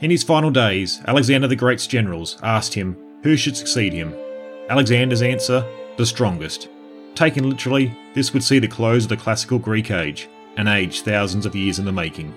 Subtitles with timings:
[0.00, 4.14] In his final days, Alexander the Great's generals asked him who should succeed him.
[4.68, 5.64] Alexander's answer
[5.96, 6.68] the strongest.
[7.14, 10.28] Taken literally, this would see the close of the classical Greek age,
[10.58, 12.34] an age thousands of years in the making.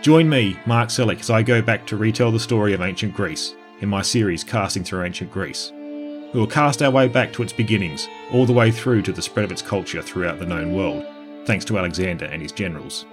[0.00, 3.54] Join me, Mark Selleck, as I go back to retell the story of ancient Greece
[3.80, 5.72] in my series Casting Through Ancient Greece.
[5.74, 9.22] We will cast our way back to its beginnings, all the way through to the
[9.22, 11.04] spread of its culture throughout the known world,
[11.44, 13.04] thanks to Alexander and his generals.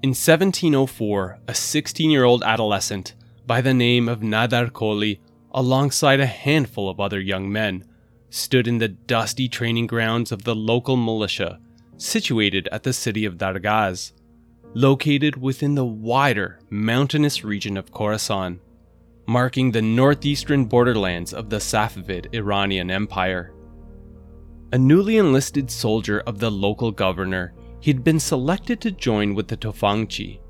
[0.02, 3.15] In 1704, a 16 year old adolescent
[3.47, 5.21] by the name of Nader Koli,
[5.53, 7.85] alongside a handful of other young men,
[8.29, 11.59] stood in the dusty training grounds of the local militia
[12.01, 14.13] situated at the city of Dargaz,
[14.74, 18.61] located within the wider mountainous region of Khorasan,
[19.27, 23.52] marking the northeastern borderlands of the Safavid Iranian Empire.
[24.73, 29.57] A newly enlisted soldier of the local governor, he'd been selected to join with the
[29.57, 30.41] Tofangchi,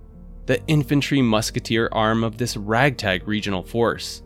[0.47, 4.23] the infantry musketeer arm of this ragtag regional force.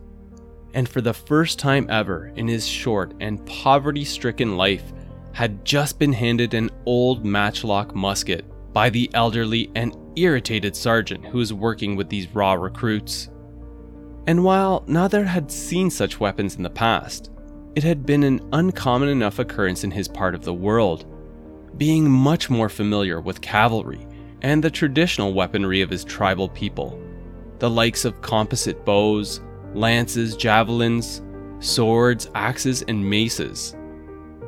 [0.75, 4.93] And for the first time ever in his short and poverty stricken life,
[5.31, 11.39] had just been handed an old matchlock musket by the elderly and irritated sergeant who
[11.39, 13.29] was working with these raw recruits.
[14.27, 17.31] And while Nader had seen such weapons in the past,
[17.75, 21.05] it had been an uncommon enough occurrence in his part of the world,
[21.77, 24.07] being much more familiar with cavalry
[24.41, 26.99] and the traditional weaponry of his tribal people,
[27.59, 29.41] the likes of composite bows,
[29.75, 31.21] lances, javelins,
[31.59, 33.75] swords, axes, and maces.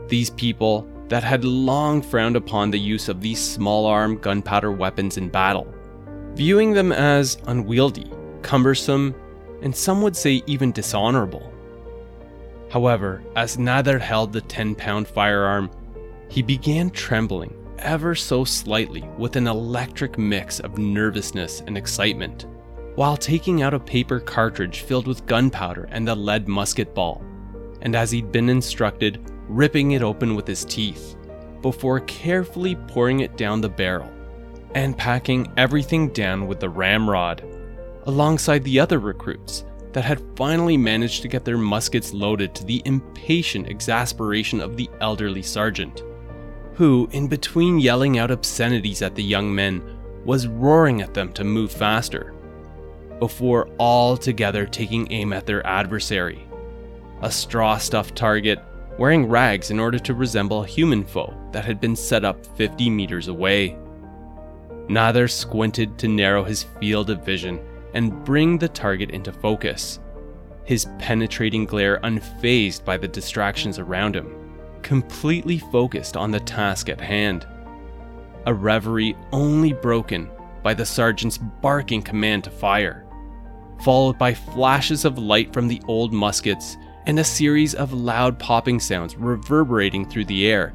[0.07, 5.17] These people that had long frowned upon the use of these small arm gunpowder weapons
[5.17, 5.73] in battle,
[6.33, 8.11] viewing them as unwieldy,
[8.41, 9.15] cumbersome,
[9.61, 11.51] and some would say even dishonorable.
[12.69, 15.71] However, as Nader held the 10 pound firearm,
[16.29, 22.45] he began trembling ever so slightly with an electric mix of nervousness and excitement,
[22.97, 27.23] while taking out a paper cartridge filled with gunpowder and the lead musket ball,
[27.83, 31.15] and as he'd been instructed, ripping it open with his teeth,
[31.61, 34.11] before carefully pouring it down the barrel
[34.73, 37.43] and packing everything down with the ramrod,
[38.07, 42.81] alongside the other recruits that had finally managed to get their muskets loaded to the
[42.85, 46.01] impatient exasperation of the elderly sergeant
[46.73, 49.81] who, in between yelling out obscenities at the young men,
[50.25, 52.35] was roaring at them to move faster,
[53.19, 56.47] before all together taking aim at their adversary.
[57.21, 58.59] A straw stuffed target
[58.97, 62.89] wearing rags in order to resemble a human foe that had been set up 50
[62.89, 63.77] meters away.
[64.87, 67.59] Nader squinted to narrow his field of vision
[67.93, 69.99] and bring the target into focus,
[70.63, 74.37] his penetrating glare unfazed by the distractions around him
[74.87, 77.45] completely focused on the task at hand.
[78.45, 80.29] A reverie only broken
[80.63, 83.05] by the sergeant's barking command to fire,
[83.81, 88.79] followed by flashes of light from the old muskets and a series of loud popping
[88.79, 90.73] sounds reverberating through the air.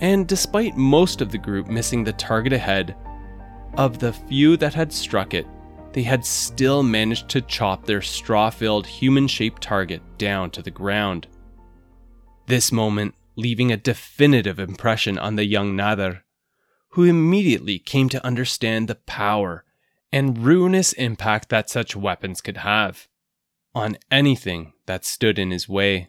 [0.00, 2.96] And despite most of the group missing the target ahead,
[3.76, 5.46] of the few that had struck it,
[5.92, 10.70] they had still managed to chop their straw filled human shaped target down to the
[10.70, 11.26] ground.
[12.46, 16.20] This moment leaving a definitive impression on the young Nader,
[16.90, 19.64] who immediately came to understand the power
[20.12, 23.08] and ruinous impact that such weapons could have
[23.74, 26.08] on anything that stood in his way.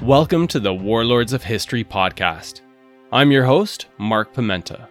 [0.00, 2.60] Welcome to the Warlords of History podcast.
[3.10, 4.86] I'm your host, Mark Pimenta.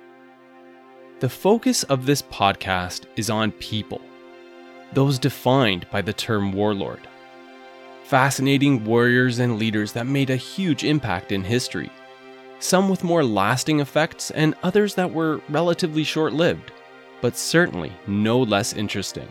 [1.21, 4.01] The focus of this podcast is on people
[4.93, 7.05] those defined by the term warlord.
[8.03, 11.89] Fascinating warriors and leaders that made a huge impact in history,
[12.59, 16.71] some with more lasting effects and others that were relatively short lived,
[17.21, 19.27] but certainly no less interesting.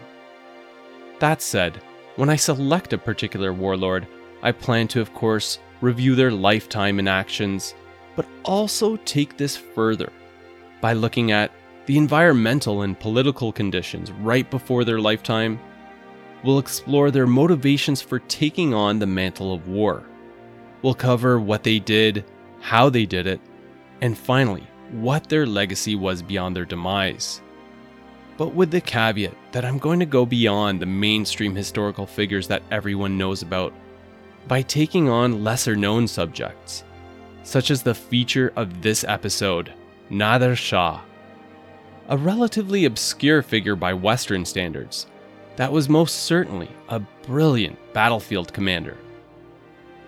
[1.20, 1.80] That said,
[2.16, 4.06] when I select a particular warlord,
[4.42, 7.74] I plan to, of course, review their lifetime and actions,
[8.14, 10.12] but also take this further
[10.84, 11.50] by looking at
[11.86, 15.58] the environmental and political conditions right before their lifetime,
[16.42, 20.04] we'll explore their motivations for taking on the mantle of war.
[20.82, 22.26] We'll cover what they did,
[22.64, 23.40] how they did it,
[24.00, 27.42] and finally, what their legacy was beyond their demise.
[28.36, 32.62] but with the caveat that I'm going to go beyond the mainstream historical figures that
[32.70, 33.72] everyone knows about
[34.48, 36.84] by taking on lesser known subjects,
[37.42, 39.72] such as the feature of this episode,
[40.10, 41.00] Nader Shah,
[42.08, 45.06] a relatively obscure figure by Western standards
[45.56, 48.96] that was most certainly a brilliant battlefield commander.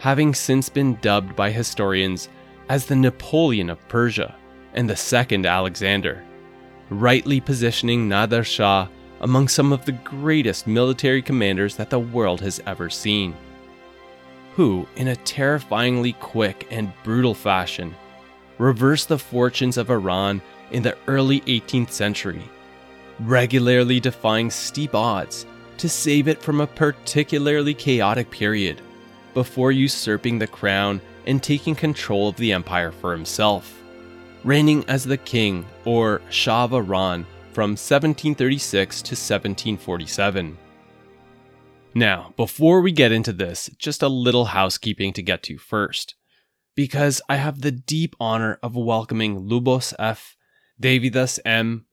[0.00, 2.29] Having since been dubbed by historians
[2.68, 4.34] as the Napoleon of Persia
[4.74, 6.22] and the Second Alexander,
[6.90, 8.88] rightly positioning Nader Shah
[9.20, 13.34] among some of the greatest military commanders that the world has ever seen.
[14.56, 17.94] Who, in a terrifyingly quick and brutal fashion,
[18.58, 22.42] reversed the fortunes of Iran in the early 18th century,
[23.20, 25.46] regularly defying steep odds
[25.78, 28.80] to save it from a particularly chaotic period
[29.34, 33.82] before usurping the crown and taking control of the empire for himself,
[34.44, 40.58] reigning as the king or Shah of Iran from 1736 to 1747.
[41.94, 46.14] Now, before we get into this, just a little housekeeping to get to first.
[46.75, 50.37] Because I have the deep honor of welcoming Lubos F,
[50.78, 51.87] Davidas M,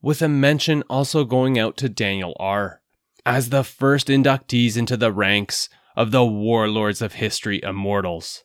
[0.00, 2.80] with a mention also going out to Daniel R,
[3.26, 8.44] as the first inductees into the ranks of the Warlords of History Immortals.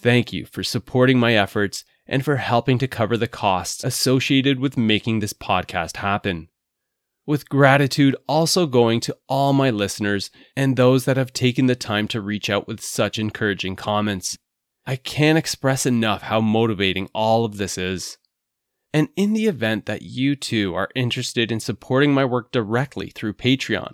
[0.00, 4.76] Thank you for supporting my efforts and for helping to cover the costs associated with
[4.76, 6.48] making this podcast happen.
[7.26, 12.06] With gratitude also going to all my listeners and those that have taken the time
[12.08, 14.38] to reach out with such encouraging comments.
[14.86, 18.18] I can't express enough how motivating all of this is.
[18.94, 23.34] And in the event that you too are interested in supporting my work directly through
[23.34, 23.90] Patreon,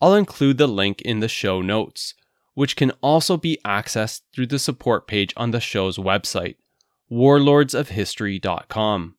[0.00, 2.14] I'll include the link in the show notes,
[2.54, 6.56] which can also be accessed through the support page on the show's website,
[7.10, 9.16] warlordsofhistory.com.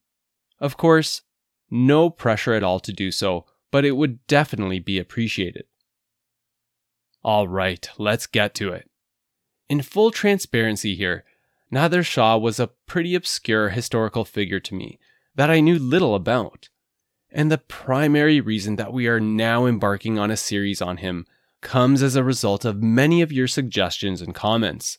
[0.59, 1.21] Of course,
[1.69, 5.65] no pressure at all to do so, but it would definitely be appreciated.
[7.23, 8.89] All right, let's get to it.
[9.69, 11.25] In full transparency here,
[11.71, 14.97] Nader Shah was a pretty obscure historical figure to me
[15.35, 16.69] that I knew little about.
[17.37, 21.27] And the primary reason that we are now embarking on a series on him
[21.61, 24.97] comes as a result of many of your suggestions and comments,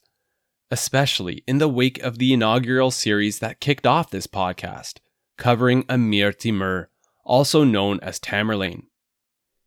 [0.71, 5.01] especially in the wake of the inaugural series that kicked off this podcast,
[5.37, 6.91] covering Amir Timur,
[7.25, 8.85] also known as Tamerlane.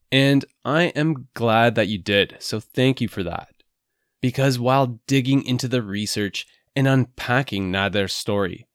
[0.10, 3.50] And I am glad that you did, so thank you for that
[4.22, 8.70] because while digging into the research and unpacking Nader's story,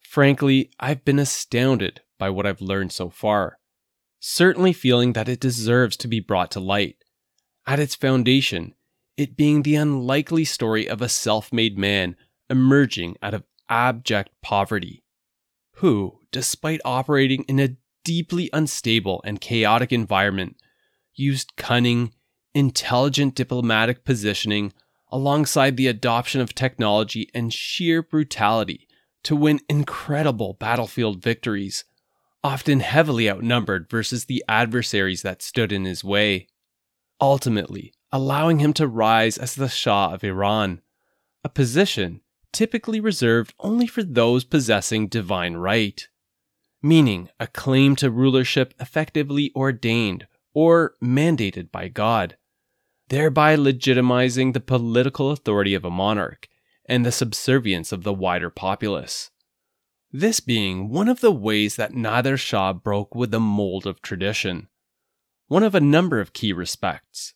[0.00, 3.58] frankly, I've been astounded by what I've learned so far,
[4.20, 6.96] certainly feeling that it deserves to be brought to light.
[7.66, 8.74] At its foundation,
[9.16, 12.16] it being the unlikely story of a self made man
[12.50, 15.04] emerging out of abject poverty,
[15.76, 20.56] who, despite operating in a deeply unstable and chaotic environment,
[21.14, 22.14] used cunning
[22.54, 24.72] intelligent diplomatic positioning,
[25.10, 28.86] alongside the adoption of technology and sheer brutality
[29.22, 31.84] to win incredible battlefield victories,
[32.42, 36.46] often heavily outnumbered versus the adversaries that stood in his way,
[37.20, 40.80] ultimately allowing him to rise as the Shah of Iran,
[41.44, 46.08] a position typically reserved only for those possessing divine right,
[46.82, 52.36] meaning a claim to rulership effectively ordained or mandated by God,
[53.08, 56.48] thereby legitimizing the political authority of a monarch
[56.86, 59.30] and the subservience of the wider populace.
[60.12, 64.68] This being one of the ways that Nader Shah broke with the mold of tradition,
[65.48, 67.34] one of a number of key respects,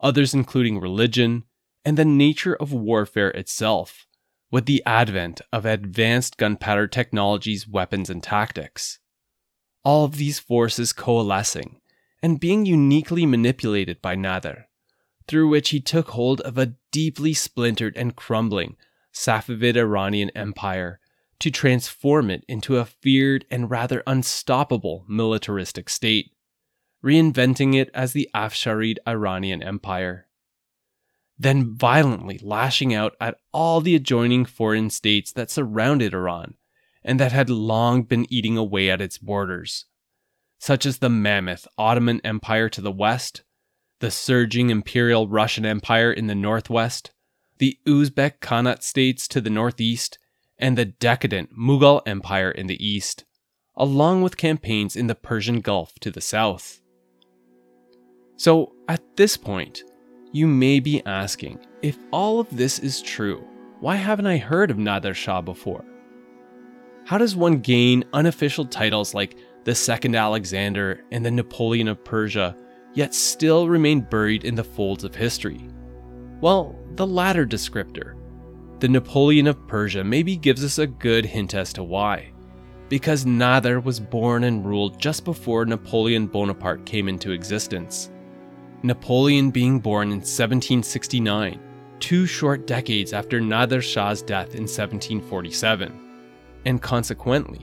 [0.00, 1.44] others including religion
[1.84, 4.06] and the nature of warfare itself,
[4.52, 9.00] with the advent of advanced gunpowder technologies, weapons, and tactics.
[9.84, 11.80] All of these forces coalescing
[12.22, 14.66] and being uniquely manipulated by Nader,
[15.26, 18.76] through which he took hold of a deeply splintered and crumbling
[19.12, 21.00] Safavid Iranian empire
[21.42, 26.32] to transform it into a feared and rather unstoppable militaristic state,
[27.04, 30.28] reinventing it as the Afsharid Iranian Empire.
[31.38, 36.54] Then violently lashing out at all the adjoining foreign states that surrounded Iran
[37.04, 39.86] and that had long been eating away at its borders
[40.62, 43.42] such as the mammoth Ottoman Empire to the west,
[43.98, 47.10] the surging Imperial Russian Empire in the northwest,
[47.58, 50.20] the Uzbek Khanate states to the northeast,
[50.62, 53.24] and the decadent Mughal Empire in the east,
[53.76, 56.80] along with campaigns in the Persian Gulf to the south.
[58.36, 59.82] So, at this point,
[60.32, 63.44] you may be asking if all of this is true,
[63.80, 65.84] why haven't I heard of Nader Shah before?
[67.04, 72.56] How does one gain unofficial titles like the Second Alexander and the Napoleon of Persia,
[72.94, 75.68] yet still remain buried in the folds of history?
[76.40, 78.14] Well, the latter descriptor,
[78.82, 82.32] the Napoleon of Persia, maybe gives us a good hint as to why.
[82.88, 88.10] Because Nader was born and ruled just before Napoleon Bonaparte came into existence.
[88.82, 91.60] Napoleon being born in 1769,
[92.00, 96.24] two short decades after Nader Shah's death in 1747.
[96.64, 97.60] And consequently,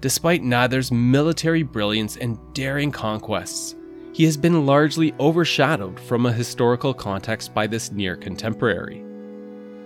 [0.00, 3.76] despite Nader's military brilliance and daring conquests,
[4.14, 9.04] he has been largely overshadowed from a historical context by this near contemporary.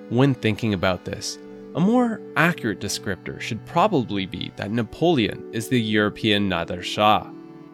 [0.09, 1.39] When thinking about this,
[1.75, 7.25] a more accurate descriptor should probably be that Napoleon is the European Nader Shah,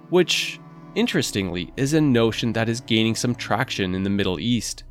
[0.09, 0.59] which,
[0.95, 4.85] interestingly, is a notion that is gaining some traction in the Middle East.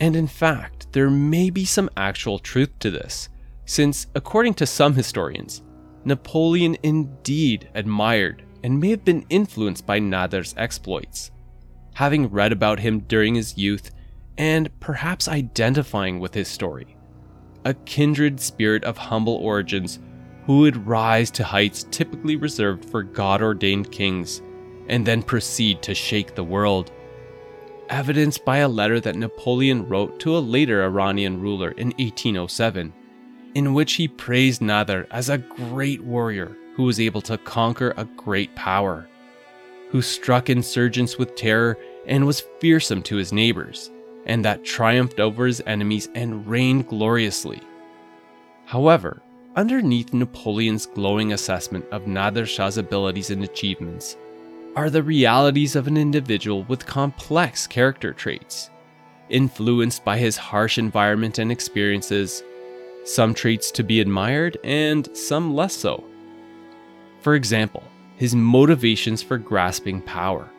[0.00, 3.28] And in fact, there may be some actual truth to this,
[3.64, 5.62] since, according to some historians,
[6.04, 11.30] Napoleon indeed admired and may have been influenced by Nader's exploits.
[11.94, 13.90] Having read about him during his youth
[14.38, 16.96] and perhaps identifying with his story.
[17.64, 19.98] A kindred spirit of humble origins
[20.44, 24.42] who would rise to heights typically reserved for God ordained kings
[24.88, 26.92] and then proceed to shake the world.
[27.88, 32.92] Evidenced by a letter that Napoleon wrote to a later Iranian ruler in 1807,
[33.54, 38.04] in which he praised Nader as a great warrior who was able to conquer a
[38.04, 39.08] great power,
[39.90, 43.90] who struck insurgents with terror and was fearsome to his neighbors
[44.26, 47.60] and that triumphed over his enemies and reigned gloriously.
[48.66, 49.22] However,
[49.54, 54.16] underneath Napoleon's glowing assessment of Nader Shah's abilities and achievements
[54.74, 58.68] are the realities of an individual with complex character traits,
[59.30, 62.42] influenced by his harsh environment and experiences,
[63.04, 66.04] some traits to be admired and some less so.
[67.20, 67.84] For example,
[68.16, 70.50] his motivations for grasping power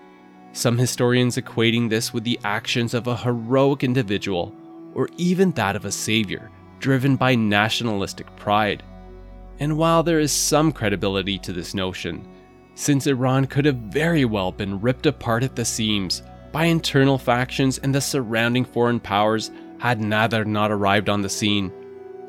[0.58, 4.56] some historians equating this with the actions of a heroic individual
[4.96, 6.50] or even that of a savior
[6.80, 8.82] driven by nationalistic pride.
[9.60, 12.28] And while there is some credibility to this notion,
[12.76, 17.78] since Iran could have very well been ripped apart at the seams by internal factions
[17.80, 21.72] and the surrounding foreign powers had Nader not arrived on the scene,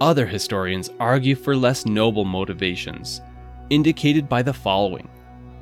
[0.01, 3.23] other historians argue for less noble motivations,
[3.71, 5.09] indicated by the following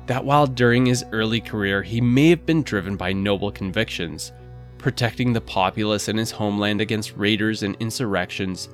[0.07, 4.31] that while during his early career he may have been driven by noble convictions,
[4.77, 8.69] protecting the populace and his homeland against raiders and insurrections,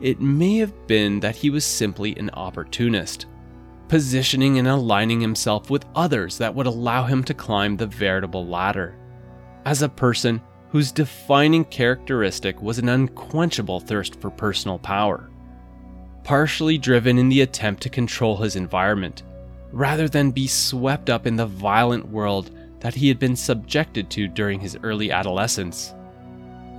[0.00, 3.26] it may have been that he was simply an opportunist,
[3.88, 8.94] positioning and aligning himself with others that would allow him to climb the veritable ladder.
[9.64, 15.30] As a person whose defining characteristic was an unquenchable thirst for personal power,
[16.22, 19.22] partially driven in the attempt to control his environment
[19.76, 24.26] rather than be swept up in the violent world that he had been subjected to
[24.26, 25.94] during his early adolescence.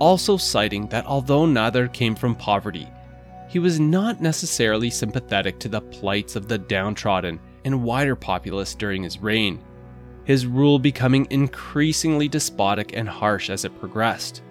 [0.00, 2.88] Also, citing that although Nader came from poverty,
[3.48, 9.04] he was not necessarily sympathetic to the plights of the downtrodden and wider populace during
[9.04, 9.62] his reign,
[10.24, 14.42] his rule becoming increasingly despotic and harsh as it progressed,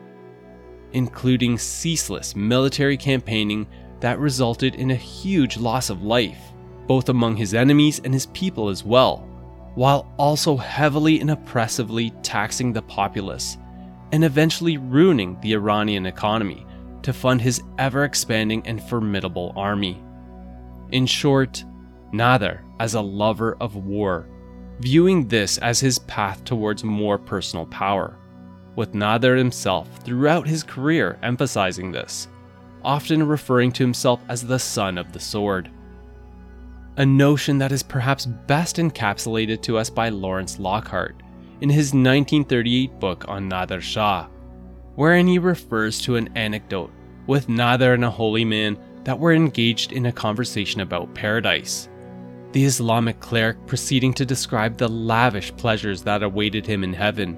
[0.93, 3.67] including ceaseless military campaigning
[3.99, 6.53] that resulted in a huge loss of life
[6.87, 9.17] both among his enemies and his people as well,
[9.75, 13.57] while also heavily and oppressively taxing the populace
[14.11, 16.65] and eventually ruining the Iranian economy
[17.03, 20.01] to fund his ever expanding and formidable army.
[20.91, 21.63] In short,
[22.13, 24.27] Nader as a lover of war,
[24.79, 28.17] viewing this as his path towards more personal power,
[28.75, 32.29] with Nader himself throughout his career emphasizing this,
[32.83, 35.69] often referring to himself as the son of the sword
[36.97, 41.21] a notion that is perhaps best encapsulated to us by Lawrence Lockhart
[41.61, 44.27] in his 1938 book on Nader Shah,
[44.95, 46.91] wherein he refers to an anecdote
[47.27, 51.87] with Nader and a holy man that were engaged in a conversation about paradise.
[52.53, 57.35] The Islamic cleric proceeding to describe the lavish pleasures that awaited him in heaven.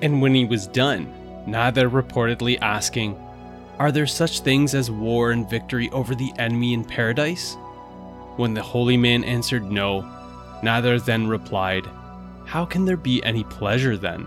[0.00, 1.12] And when he was done,
[1.44, 3.18] Nader reportedly asking,
[3.80, 7.56] Are there such things as war and victory over the enemy in paradise?
[8.36, 10.02] When the holy man answered no,
[10.62, 11.86] Nader then replied,
[12.44, 14.26] How can there be any pleasure then?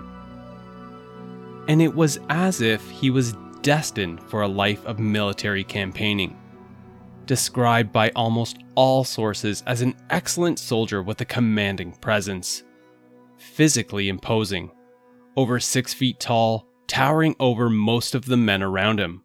[1.67, 6.37] And it was as if he was destined for a life of military campaigning.
[7.25, 12.63] Described by almost all sources as an excellent soldier with a commanding presence.
[13.37, 14.71] Physically imposing,
[15.37, 19.23] over six feet tall, towering over most of the men around him.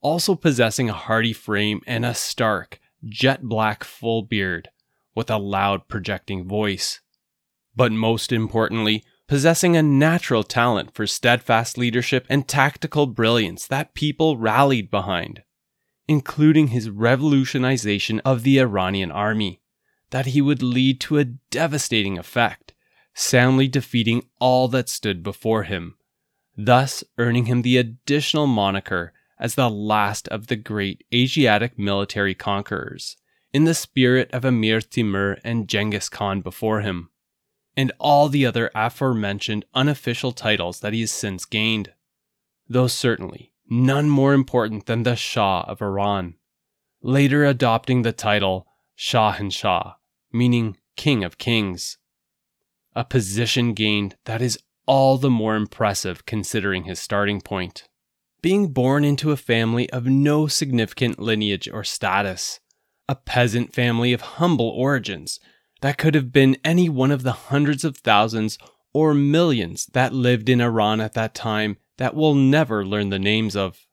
[0.00, 4.68] Also possessing a hardy frame and a stark, jet black full beard
[5.14, 7.00] with a loud projecting voice.
[7.74, 14.36] But most importantly, possessing a natural talent for steadfast leadership and tactical brilliance that people
[14.36, 15.42] rallied behind,
[16.08, 19.60] including his revolutionization of the Iranian army,
[20.10, 22.74] that he would lead to a devastating effect,
[23.14, 25.94] soundly defeating all that stood before him,
[26.56, 33.16] thus earning him the additional moniker as the last of the great Asiatic military conquerors,
[33.52, 37.08] in the spirit of Emir Timur and Genghis Khan before him,
[37.74, 41.92] and all the other aforementioned unofficial titles that he has since gained,
[42.68, 46.34] though certainly none more important than the Shah of Iran,
[47.00, 48.66] later adopting the title
[48.96, 49.94] Shahanshah,
[50.30, 51.96] meaning King of Kings.
[52.94, 57.88] A position gained that is all the more impressive considering his starting point
[58.42, 62.60] being born into a family of no significant lineage or status,
[63.08, 65.40] a peasant family of humble origins
[65.80, 68.58] that could have been any one of the hundreds of thousands
[68.92, 73.56] or millions that lived in Iran at that time that we'll never learn the names
[73.56, 73.86] of.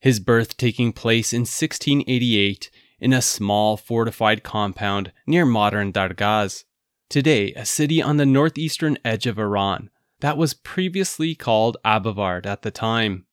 [0.00, 6.64] His birth taking place in 1688 in a small fortified compound near modern Dargaz,
[7.08, 12.62] today a city on the northeastern edge of Iran that was previously called Abavard at
[12.62, 13.26] the time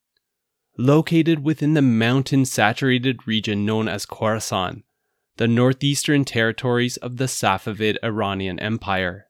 [0.78, 4.84] located within the mountain saturated region known as Khorasan,
[5.38, 9.28] the northeastern territories of the Safavid Iranian Empire.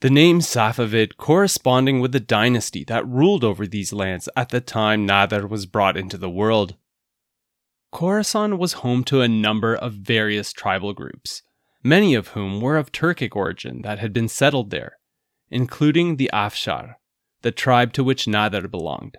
[0.00, 5.06] The name Safavid corresponding with the dynasty that ruled over these lands at the time
[5.06, 6.76] Nader was brought into the world.
[7.92, 11.42] Khorasan was home to a number of various tribal groups,
[11.82, 14.98] many of whom were of Turkic origin that had been settled there,
[15.50, 16.94] including the Afshar,
[17.42, 19.18] the tribe to which Nader belonged.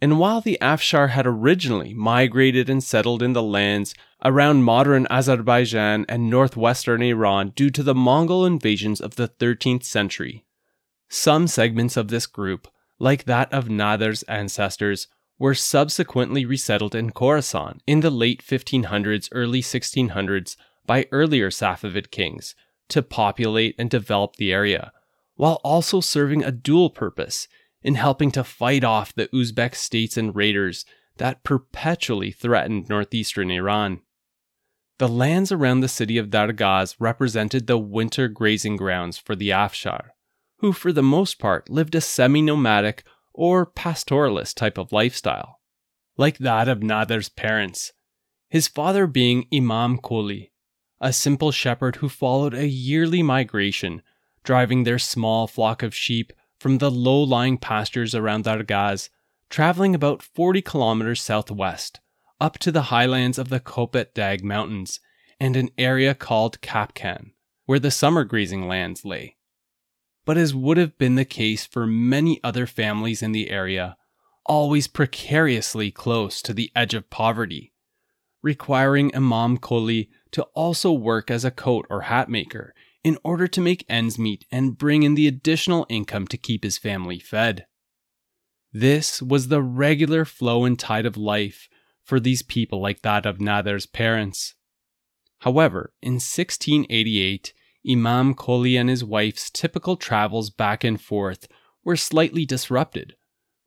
[0.00, 6.04] And while the Afshar had originally migrated and settled in the lands around modern Azerbaijan
[6.08, 10.44] and northwestern Iran due to the Mongol invasions of the 13th century,
[11.08, 17.78] some segments of this group, like that of Nader's ancestors, were subsequently resettled in Khorasan
[17.86, 22.54] in the late 1500s, early 1600s by earlier Safavid kings
[22.88, 24.92] to populate and develop the area,
[25.36, 27.48] while also serving a dual purpose
[27.86, 30.84] in helping to fight off the Uzbek states and raiders
[31.18, 34.00] that perpetually threatened northeastern Iran.
[34.98, 40.08] The lands around the city of Dargaz represented the winter grazing grounds for the Afshar,
[40.58, 45.60] who for the most part lived a semi nomadic or pastoralist type of lifestyle,
[46.16, 47.92] like that of Nader's parents,
[48.48, 50.50] his father being Imam Koli,
[51.00, 54.02] a simple shepherd who followed a yearly migration,
[54.42, 59.08] driving their small flock of sheep from the low lying pastures around Dargaz,
[59.50, 62.00] traveling about 40 kilometers southwest,
[62.40, 65.00] up to the highlands of the Kopet Dag Mountains
[65.38, 67.32] and an area called Kapkan,
[67.66, 69.36] where the summer grazing lands lay.
[70.24, 73.96] But as would have been the case for many other families in the area,
[74.44, 77.72] always precariously close to the edge of poverty,
[78.42, 82.74] requiring Imam Koli to also work as a coat or hat maker
[83.06, 86.76] in order to make ends meet and bring in the additional income to keep his
[86.76, 87.64] family fed.
[88.72, 91.68] This was the regular flow and tide of life
[92.02, 94.56] for these people like that of Nader's parents.
[95.42, 97.54] However, in 1688,
[97.88, 101.46] Imam Koli and his wife's typical travels back and forth
[101.84, 103.14] were slightly disrupted,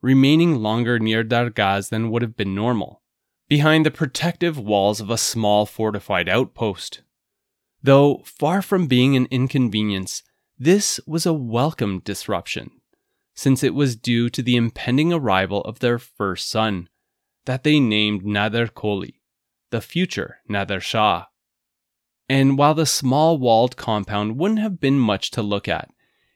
[0.01, 3.03] remaining longer near Dargaz than would have been normal,
[3.47, 7.03] behind the protective walls of a small fortified outpost.
[7.81, 10.23] Though far from being an inconvenience,
[10.57, 12.71] this was a welcome disruption,
[13.33, 16.89] since it was due to the impending arrival of their first son,
[17.45, 19.21] that they named Nader Koli,
[19.69, 21.27] the future Nader Shah.
[22.27, 25.89] And while the small walled compound wouldn't have been much to look at,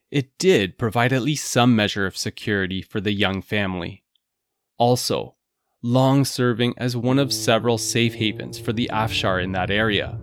[0.09, 4.05] it did provide at least some measure of security for the young family.
[4.77, 5.35] Also,
[5.81, 10.17] long serving as one of several safe havens for the Afshar in that area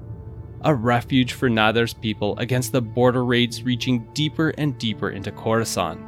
[0.62, 5.98] a refuge for Nader's people against the border raids reaching deeper and deeper into Khorasan.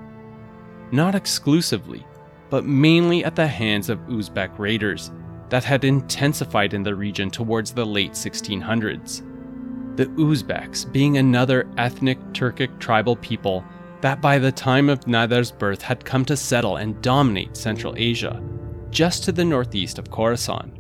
[0.93, 2.05] Not exclusively,
[2.51, 5.11] but mainly at the hands of Uzbek raiders
[5.49, 9.23] that had intensified in the region towards the late 1600s.
[9.97, 13.65] The Uzbeks being another ethnic Turkic tribal people
[14.01, 18.43] that by the time of Nader's birth had come to settle and dominate Central Asia,
[18.91, 20.73] just to the northeast of Khorasan,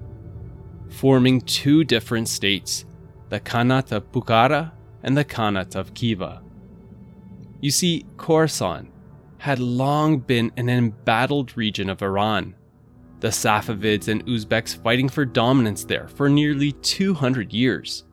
[0.90, 2.84] forming two different states
[3.32, 6.42] the Khanate of Bukhara and the Khanate of Khiva.
[7.62, 8.88] You see, Khorasan
[9.38, 12.54] had long been an embattled region of Iran,
[13.20, 18.04] the Safavids and Uzbeks fighting for dominance there for nearly 200 years.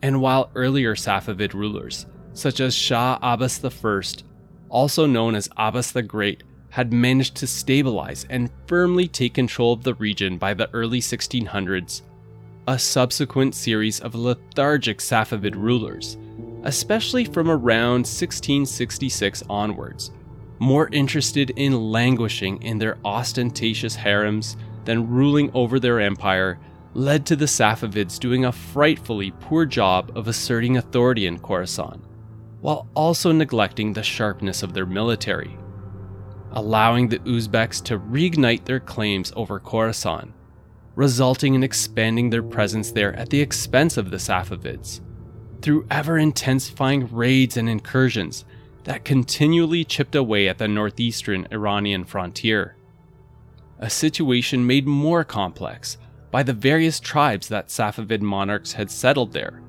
[0.00, 4.00] And while earlier Safavid rulers, such as Shah Abbas I,
[4.70, 9.84] also known as Abbas the Great, had managed to stabilize and firmly take control of
[9.84, 12.00] the region by the early 1600s,
[12.68, 16.18] a subsequent series of lethargic Safavid rulers,
[16.64, 20.10] especially from around 1666 onwards,
[20.58, 26.58] more interested in languishing in their ostentatious harems than ruling over their empire,
[26.92, 32.02] led to the Safavids doing a frightfully poor job of asserting authority in Khorasan,
[32.60, 35.56] while also neglecting the sharpness of their military,
[36.52, 40.34] allowing the Uzbeks to reignite their claims over Khorasan,
[40.98, 45.00] resulting in expanding their presence there at the expense of the Safavids,
[45.62, 48.44] through ever intensifying raids and incursions
[48.82, 52.74] that continually chipped away at the northeastern Iranian frontier.
[53.78, 55.98] A situation made more complex
[56.32, 59.62] by the various tribes that Safavid monarchs had settled there,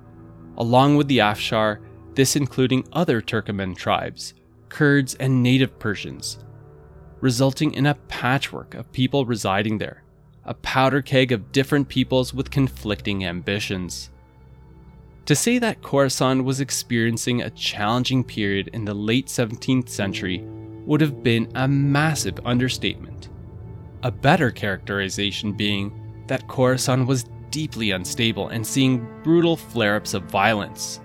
[0.57, 1.77] along with the Afshar,
[2.15, 4.33] this including other Turkoman tribes,
[4.69, 6.39] Kurds, and native Persians,
[7.21, 10.01] resulting in a patchwork of people residing there,
[10.45, 14.09] a powder keg of different peoples with conflicting ambitions.
[15.25, 20.43] To say that Khorasan was experiencing a challenging period in the late 17th century
[20.85, 23.29] would have been a massive understatement.
[24.01, 30.23] A better characterization being that Khorasan was deeply unstable and seeing brutal flare ups of
[30.23, 30.99] violence.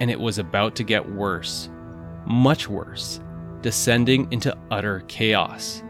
[0.00, 1.70] And it was about to get worse,
[2.26, 3.20] much worse,
[3.60, 5.82] descending into utter chaos.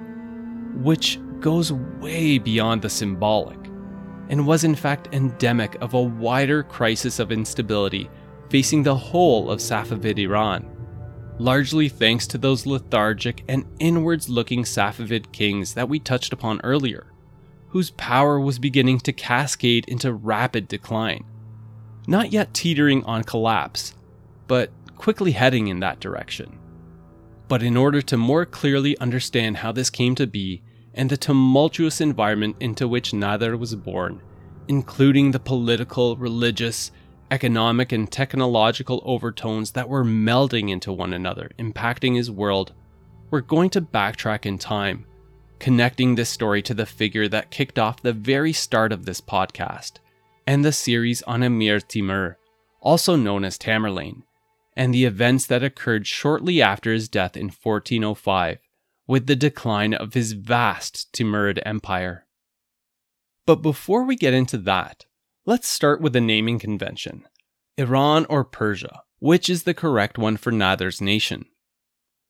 [0.75, 3.59] Which goes way beyond the symbolic
[4.31, 8.09] and was in fact endemic of a wider crisis of instability
[8.49, 10.67] facing the whole of Safavid Iran,
[11.39, 17.13] largely thanks to those lethargic and inwards looking Safavid kings that we touched upon earlier,
[17.69, 21.27] whose power was beginning to cascade into rapid decline.
[22.07, 23.95] Not yet teetering on collapse,
[24.47, 26.59] but quickly heading in that direction.
[27.49, 30.63] But in order to more clearly understand how this came to be,
[30.95, 34.21] and the tumultuous environment into which Nader was born,
[34.69, 36.93] including the political, religious,
[37.31, 42.73] economic, and technological overtones that were melding into one another, impacting his world,
[43.31, 45.05] we're going to backtrack in time,
[45.59, 49.95] connecting this story to the figure that kicked off the very start of this podcast
[50.47, 52.39] and the series on Emir Timur,
[52.81, 54.23] also known as Tamerlane,
[54.77, 58.59] and the events that occurred shortly after his death in 1405
[59.07, 62.27] with the decline of his vast Timurid empire.
[63.47, 65.05] But before we get into that,
[65.45, 67.27] let's start with the naming convention
[67.77, 71.47] Iran or Persia, which is the correct one for Nader's nation.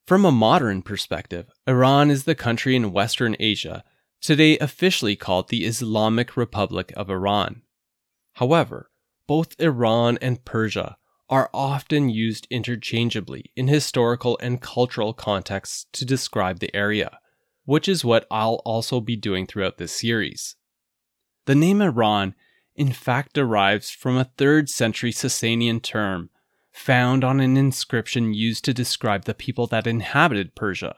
[0.06, 3.84] From a modern perspective, Iran is the country in Western Asia
[4.20, 7.62] today officially called the Islamic Republic of Iran.
[8.34, 8.90] However,
[9.26, 10.96] both Iran and Persia
[11.34, 17.18] are often used interchangeably in historical and cultural contexts to describe the area,
[17.64, 20.54] which is what I'll also be doing throughout this series.
[21.46, 22.36] The name Iran,
[22.76, 26.30] in fact, derives from a 3rd century Sasanian term
[26.70, 30.94] found on an inscription used to describe the people that inhabited Persia,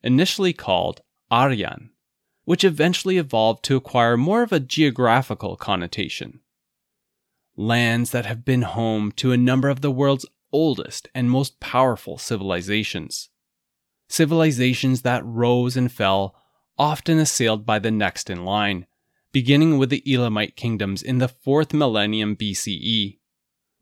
[0.00, 1.90] initially called Aryan,
[2.44, 6.38] which eventually evolved to acquire more of a geographical connotation
[7.56, 12.18] lands that have been home to a number of the world's oldest and most powerful
[12.18, 13.30] civilizations.
[14.08, 16.34] Civilizations that rose and fell,
[16.78, 18.86] often assailed by the next in line,
[19.32, 23.18] beginning with the Elamite kingdoms in the 4th millennium BCE,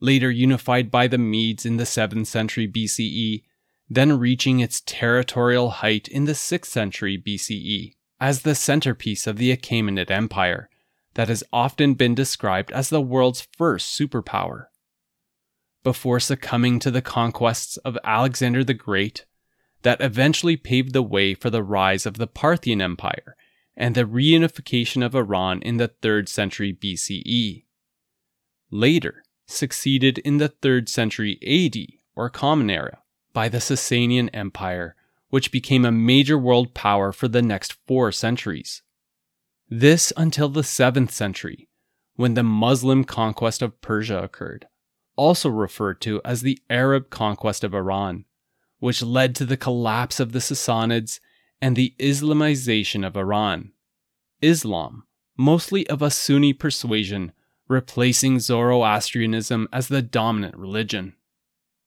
[0.00, 3.42] later unified by the Medes in the 7th century BCE,
[3.88, 9.54] then reaching its territorial height in the 6th century BCE as the centerpiece of the
[9.56, 10.68] Achaemenid Empire
[11.14, 14.66] that has often been described as the world's first superpower.
[15.82, 19.24] Before succumbing to the conquests of Alexander the Great,
[19.82, 23.36] that eventually paved the way for the rise of the Parthian Empire
[23.76, 27.64] and the reunification of Iran in the 3rd century BCE.
[28.70, 32.98] Later, succeeded in the 3rd century AD, or Common Era,
[33.32, 34.96] by the Sasanian Empire,
[35.30, 38.82] which became a major world power for the next four centuries.
[39.72, 41.68] This until the 7th century,
[42.16, 44.66] when the Muslim conquest of Persia occurred,
[45.14, 48.24] also referred to as the Arab conquest of Iran,
[48.80, 51.20] which led to the collapse of the Sassanids
[51.62, 53.70] and the Islamization of Iran.
[54.42, 55.04] Islam,
[55.36, 57.30] mostly of a Sunni persuasion,
[57.68, 61.14] replacing Zoroastrianism as the dominant religion.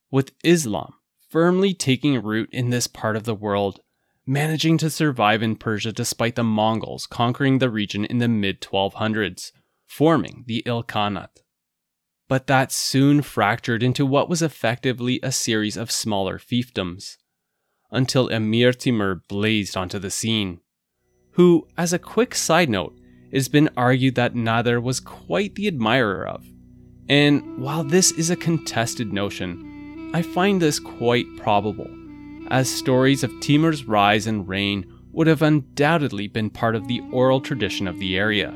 [0.10, 0.94] With Islam
[1.34, 3.82] firmly taking root in this part of the world,
[4.26, 9.52] managing to survive in Persia despite the Mongols conquering the region in the mid 1200s,
[9.86, 11.44] forming the Ilkhanate.
[12.28, 17.18] But that soon fractured into what was effectively a series of smaller fiefdoms,
[17.92, 20.62] until Emir Timur blazed onto the scene.
[21.32, 22.98] Who, as a quick side note,
[23.32, 26.46] it has been argued that Nader was quite the admirer of.
[27.10, 31.90] And while this is a contested notion, I find this quite probable
[32.54, 37.42] as stories of Timur's rise and reign would have undoubtedly been part of the oral
[37.42, 38.50] tradition of the area.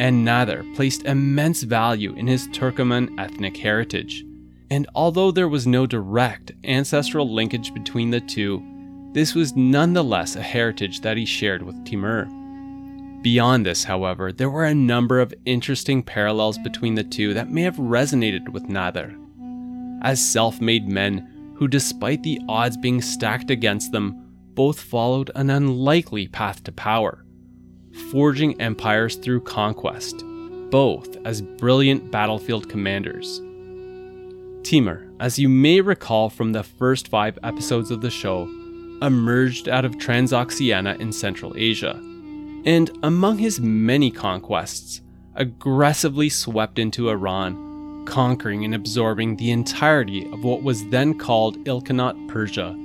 [0.00, 4.24] And Nader placed immense value in his Turkoman ethnic heritage.
[4.70, 8.62] And although there was no direct ancestral linkage between the two,
[9.12, 12.24] this was nonetheless a heritage that he shared with Timur.
[13.20, 17.62] Beyond this, however, there were a number of interesting parallels between the two that may
[17.62, 19.14] have resonated with Nader.
[20.02, 24.20] As self made men, who, despite the odds being stacked against them,
[24.54, 27.24] both followed an unlikely path to power,
[28.10, 30.22] forging empires through conquest,
[30.70, 33.40] both as brilliant battlefield commanders.
[34.62, 38.44] Timur, as you may recall from the first five episodes of the show,
[39.02, 42.00] emerged out of Transoxiana in Central Asia,
[42.64, 45.02] and among his many conquests,
[45.34, 47.63] aggressively swept into Iran
[48.06, 52.76] conquering and absorbing the entirety of what was then called Ilkhanate Persia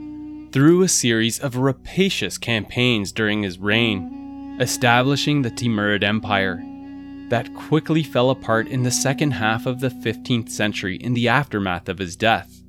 [0.51, 6.63] through a series of rapacious campaigns during his reign, establishing the Timurid Empire
[7.29, 11.87] that quickly fell apart in the second half of the 15th century in the aftermath
[11.87, 12.63] of his death,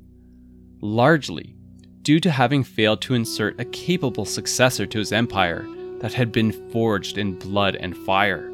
[0.82, 1.56] largely
[2.02, 5.66] due to having failed to insert a capable successor to his empire
[6.00, 8.46] that had been forged in blood and fire.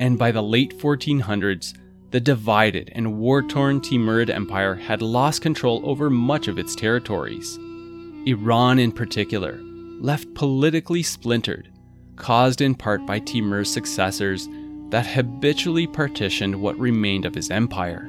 [0.00, 1.74] And by the late 1400s,
[2.14, 7.56] the divided and war torn Timurid Empire had lost control over much of its territories.
[8.24, 9.58] Iran, in particular,
[9.98, 11.72] left politically splintered,
[12.14, 14.48] caused in part by Timur's successors
[14.90, 18.06] that habitually partitioned what remained of his empire,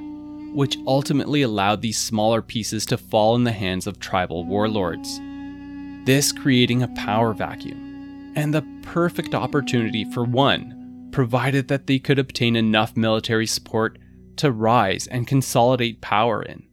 [0.53, 5.19] which ultimately allowed these smaller pieces to fall in the hands of tribal warlords.
[6.05, 10.74] This creating a power vacuum, and the perfect opportunity for one
[11.15, 13.97] provided that they could obtain enough military support
[14.35, 16.67] to rise and consolidate power in,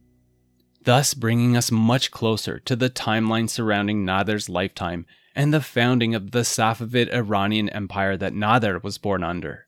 [0.83, 6.31] thus bringing us much closer to the timeline surrounding Nader's lifetime and the founding of
[6.31, 9.65] the Safavid Iranian Empire that Nader was born under.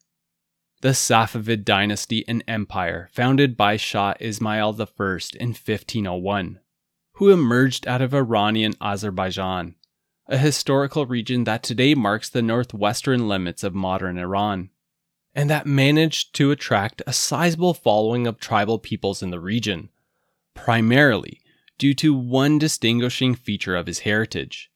[0.82, 4.84] The Safavid dynasty and empire, founded by Shah Ismail I
[5.40, 6.60] in 1501,
[7.14, 9.76] who emerged out of Iranian Azerbaijan,
[10.28, 14.70] a historical region that today marks the northwestern limits of modern Iran,
[15.36, 19.90] and that managed to attract a sizable following of tribal peoples in the region,
[20.54, 21.42] primarily
[21.78, 24.72] due to one distinguishing feature of his heritage,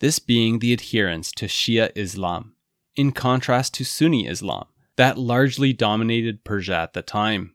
[0.00, 2.54] this being the adherence to Shia Islam,
[2.96, 7.54] in contrast to Sunni Islam, that largely dominated Persia at the time.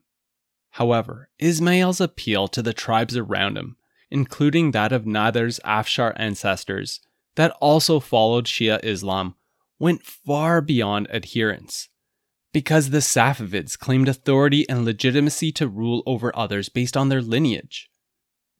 [0.70, 3.76] However, Ismail's appeal to the tribes around him,
[4.10, 7.00] including that of Nader's Afshar ancestors,
[7.36, 9.34] that also followed Shia Islam
[9.78, 11.88] went far beyond adherence.
[12.52, 17.90] Because the Safavids claimed authority and legitimacy to rule over others based on their lineage,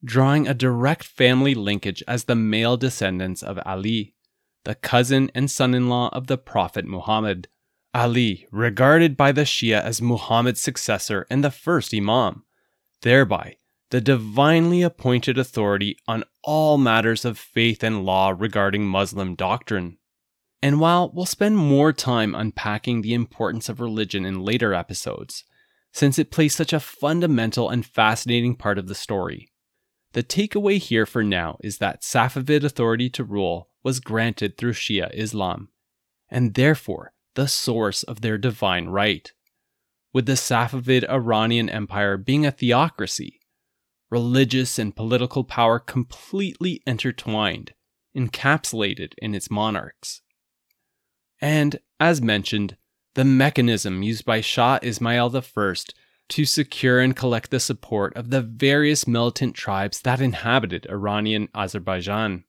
[0.03, 4.13] drawing a direct family linkage as the male descendants of Ali,
[4.65, 7.47] the cousin and son in law of the Prophet Muhammad.
[7.93, 12.43] Ali, regarded by the Shia as Muhammad's successor and the first Imam,
[13.01, 13.55] thereby
[13.91, 19.97] the divinely appointed authority on all matters of faith and law regarding Muslim doctrine.
[20.61, 25.43] And while we'll spend more time unpacking the importance of religion in later episodes,
[25.93, 29.49] since it plays such a fundamental and fascinating part of the story,
[30.13, 35.13] the takeaway here for now is that Safavid authority to rule was granted through Shia
[35.13, 35.69] Islam,
[36.29, 39.31] and therefore the source of their divine right.
[40.13, 43.41] With the Safavid Iranian Empire being a theocracy,
[44.09, 47.73] religious and political power completely intertwined,
[48.15, 50.21] encapsulated in its monarchs.
[51.41, 52.77] And, as mentioned,
[53.15, 55.75] the mechanism used by Shah Ismail I
[56.29, 62.43] to secure and collect the support of the various militant tribes that inhabited Iranian Azerbaijan,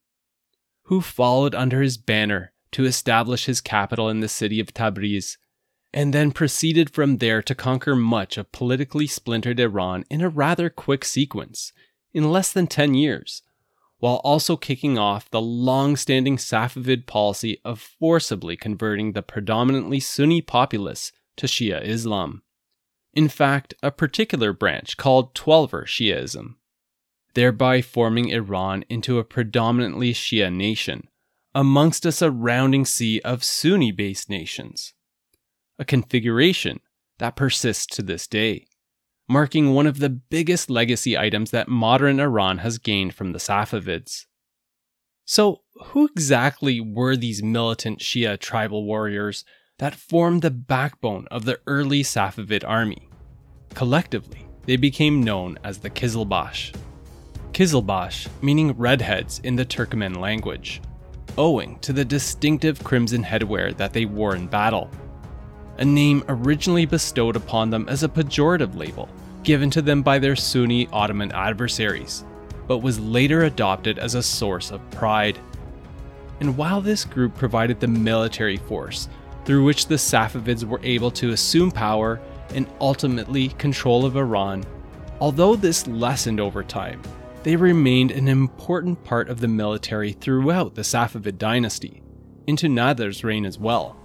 [0.83, 5.37] who followed under his banner to establish his capital in the city of Tabriz
[5.93, 10.69] and then proceeded from there to conquer much of politically splintered Iran in a rather
[10.69, 11.71] quick sequence,
[12.13, 13.41] in less than 10 years,
[13.99, 20.41] while also kicking off the long standing Safavid policy of forcibly converting the predominantly Sunni
[20.41, 22.43] populace to Shia Islam.
[23.13, 26.55] In fact, a particular branch called Twelver Shiaism,
[27.33, 31.07] thereby forming Iran into a predominantly Shia nation,
[31.55, 34.93] amongst a surrounding sea of Sunni based nations.
[35.79, 36.79] A configuration
[37.19, 38.65] that persists to this day,
[39.29, 44.25] marking one of the biggest legacy items that modern Iran has gained from the Safavids.
[45.25, 49.45] So, who exactly were these militant Shia tribal warriors
[49.77, 53.09] that formed the backbone of the early Safavid army?
[53.75, 56.75] Collectively, they became known as the Kizilbash.
[57.51, 60.81] Kizilbash meaning redheads in the Turkmen language,
[61.37, 64.89] owing to the distinctive crimson headwear that they wore in battle
[65.77, 69.09] a name originally bestowed upon them as a pejorative label
[69.47, 72.25] given to them by their Sunni Ottoman adversaries,
[72.67, 75.39] but was later adopted as a source of pride.
[76.41, 79.07] And while this group provided the military force
[79.45, 82.19] through which the Safavids were able to assume power
[82.53, 84.65] and ultimately control of Iran,
[85.21, 87.01] although this lessened over time,
[87.43, 92.03] they remained an important part of the military throughout the Safavid dynasty,
[92.47, 93.95] into Nader's reign as well.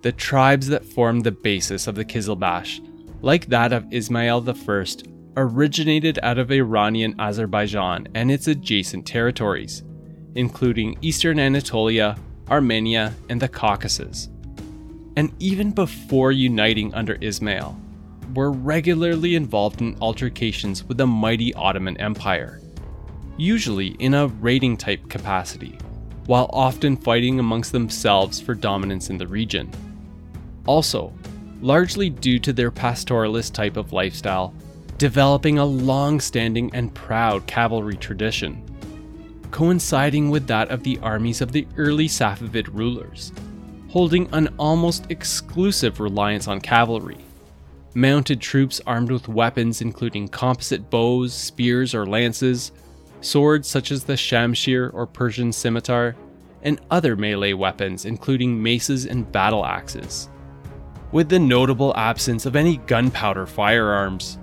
[0.00, 2.80] The tribes that formed the basis of the Kizilbash,
[3.20, 4.84] like that of Ismail I,
[5.36, 9.82] originated out of Iranian Azerbaijan and its adjacent territories,
[10.36, 12.16] including eastern Anatolia,
[12.48, 14.28] Armenia, and the Caucasus.
[15.16, 17.76] And even before uniting under Ismail,
[18.34, 22.60] were regularly involved in altercations with the mighty Ottoman Empire,
[23.36, 25.76] usually in a raiding type capacity,
[26.26, 29.68] while often fighting amongst themselves for dominance in the region.
[30.68, 31.10] Also,
[31.62, 34.52] largely due to their pastoralist type of lifestyle,
[34.98, 38.62] developing a long standing and proud cavalry tradition,
[39.50, 43.32] coinciding with that of the armies of the early Safavid rulers,
[43.88, 47.24] holding an almost exclusive reliance on cavalry.
[47.94, 52.72] Mounted troops armed with weapons including composite bows, spears, or lances,
[53.22, 56.14] swords such as the shamshir or Persian scimitar,
[56.62, 60.28] and other melee weapons including maces and battle axes
[61.12, 64.38] with the notable absence of any gunpowder firearms.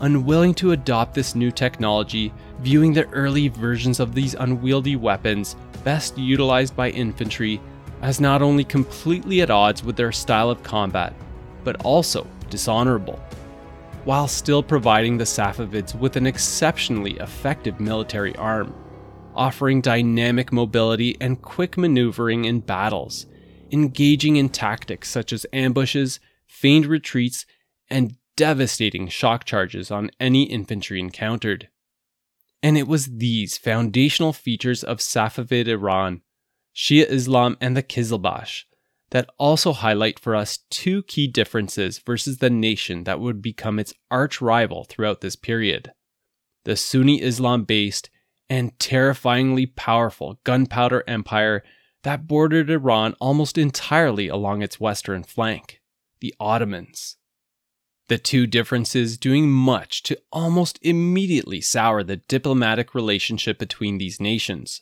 [0.00, 6.16] Unwilling to adopt this new technology, viewing the early versions of these unwieldy weapons, best
[6.18, 7.60] utilized by infantry,
[8.02, 11.12] as not only completely at odds with their style of combat,
[11.64, 13.18] but also dishonorable,
[14.04, 18.72] while still providing the Safavids with an exceptionally effective military arm,
[19.34, 23.26] offering dynamic mobility and quick maneuvering in battles
[23.70, 27.46] engaging in tactics such as ambushes, feigned retreats,
[27.88, 31.68] and devastating shock charges on any infantry encountered.
[32.62, 36.22] And it was these foundational features of Safavid Iran,
[36.74, 38.64] Shia Islam, and the Kizilbash
[39.10, 43.94] that also highlight for us two key differences versus the nation that would become its
[44.10, 45.92] arch rival throughout this period
[46.64, 48.10] the Sunni Islam based
[48.50, 51.64] and terrifyingly powerful gunpowder empire
[52.02, 55.80] that bordered Iran almost entirely along its western flank,
[56.20, 57.16] the Ottomans.
[58.08, 64.80] The two differences doing much to almost immediately sour the diplomatic relationship between these nations.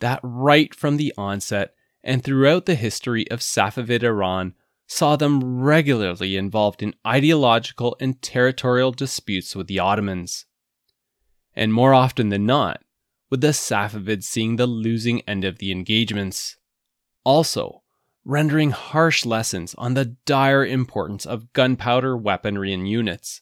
[0.00, 4.54] That right from the onset and throughout the history of Safavid Iran
[4.86, 10.46] saw them regularly involved in ideological and territorial disputes with the Ottomans.
[11.56, 12.82] And more often than not,
[13.30, 16.56] with the Safavids seeing the losing end of the engagements.
[17.24, 17.82] Also,
[18.24, 23.40] rendering harsh lessons on the dire importance of gunpowder weaponry and units,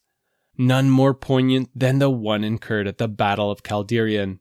[0.56, 4.38] none more poignant than the one incurred at the Battle of Chaldiran,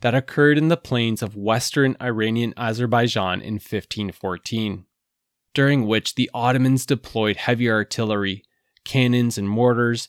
[0.00, 4.86] that occurred in the plains of western Iranian Azerbaijan in 1514,
[5.52, 8.44] during which the Ottomans deployed heavy artillery,
[8.84, 10.08] cannons, and mortars,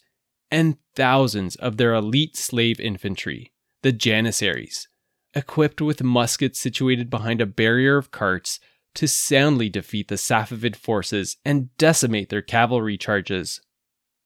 [0.49, 3.51] and thousands of their elite slave infantry
[3.83, 4.87] the Janissaries,
[5.33, 8.59] equipped with muskets situated behind a barrier of carts
[8.95, 13.61] to soundly defeat the Safavid forces and decimate their cavalry charges.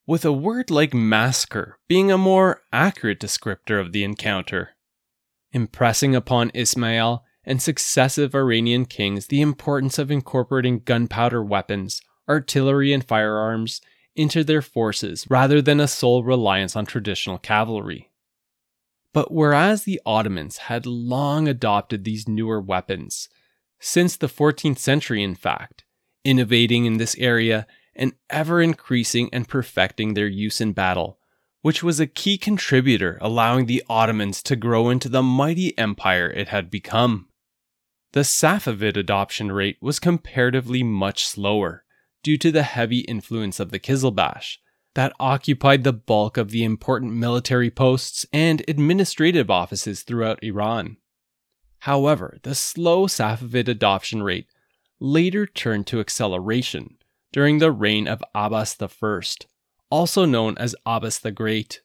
[0.06, 4.70] With a word like massacre being a more accurate descriptor of the encounter.
[5.52, 13.04] Impressing upon Ismail and successive Iranian kings the importance of incorporating gunpowder weapons, artillery, and
[13.04, 13.80] firearms
[14.14, 18.10] into their forces rather than a sole reliance on traditional cavalry.
[19.16, 23.30] But whereas the Ottomans had long adopted these newer weapons,
[23.80, 25.84] since the 14th century, in fact,
[26.22, 31.18] innovating in this area and ever increasing and perfecting their use in battle,
[31.62, 36.48] which was a key contributor allowing the Ottomans to grow into the mighty empire it
[36.48, 37.30] had become.
[38.12, 41.84] The Safavid adoption rate was comparatively much slower
[42.22, 44.58] due to the heavy influence of the Kizilbash,
[44.96, 50.96] that occupied the bulk of the important military posts and administrative offices throughout Iran.
[51.80, 54.46] However, the slow Safavid adoption rate
[54.98, 56.96] later turned to acceleration
[57.30, 59.20] during the reign of Abbas I,
[59.90, 61.82] also known as Abbas the Great,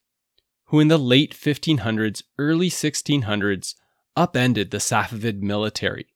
[0.67, 3.75] who in the late 1500s, early 1600s
[4.15, 6.07] upended the Safavid military,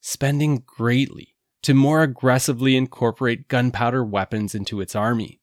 [0.00, 5.42] spending greatly to more aggressively incorporate gunpowder weapons into its army,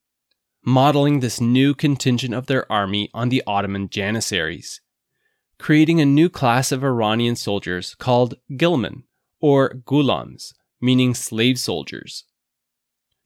[0.65, 4.81] modeling this new contingent of their army on the Ottoman Janissaries,
[5.59, 9.03] creating a new class of Iranian soldiers called Ghilman
[9.39, 12.23] or Gulams, meaning slave soldiers.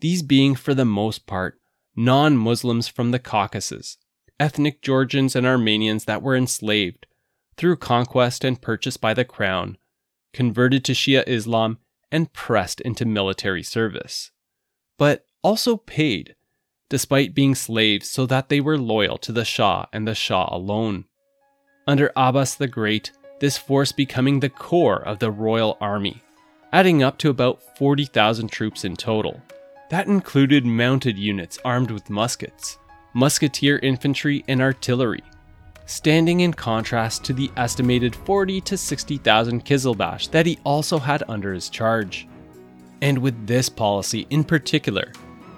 [0.01, 1.59] These being, for the most part,
[1.95, 3.97] non Muslims from the Caucasus,
[4.39, 7.05] ethnic Georgians and Armenians that were enslaved
[7.57, 9.77] through conquest and purchase by the crown,
[10.33, 11.77] converted to Shia Islam,
[12.11, 14.31] and pressed into military service,
[14.97, 16.35] but also paid,
[16.89, 21.05] despite being slaves, so that they were loyal to the Shah and the Shah alone.
[21.87, 26.21] Under Abbas the Great, this force becoming the core of the royal army,
[26.73, 29.41] adding up to about 40,000 troops in total.
[29.89, 32.77] That included mounted units armed with muskets,
[33.13, 35.23] musketeer infantry, and artillery,
[35.85, 41.53] standing in contrast to the estimated 40 to 60,000 Kizilbash that he also had under
[41.53, 42.27] his charge.
[43.01, 45.11] And with this policy in particular,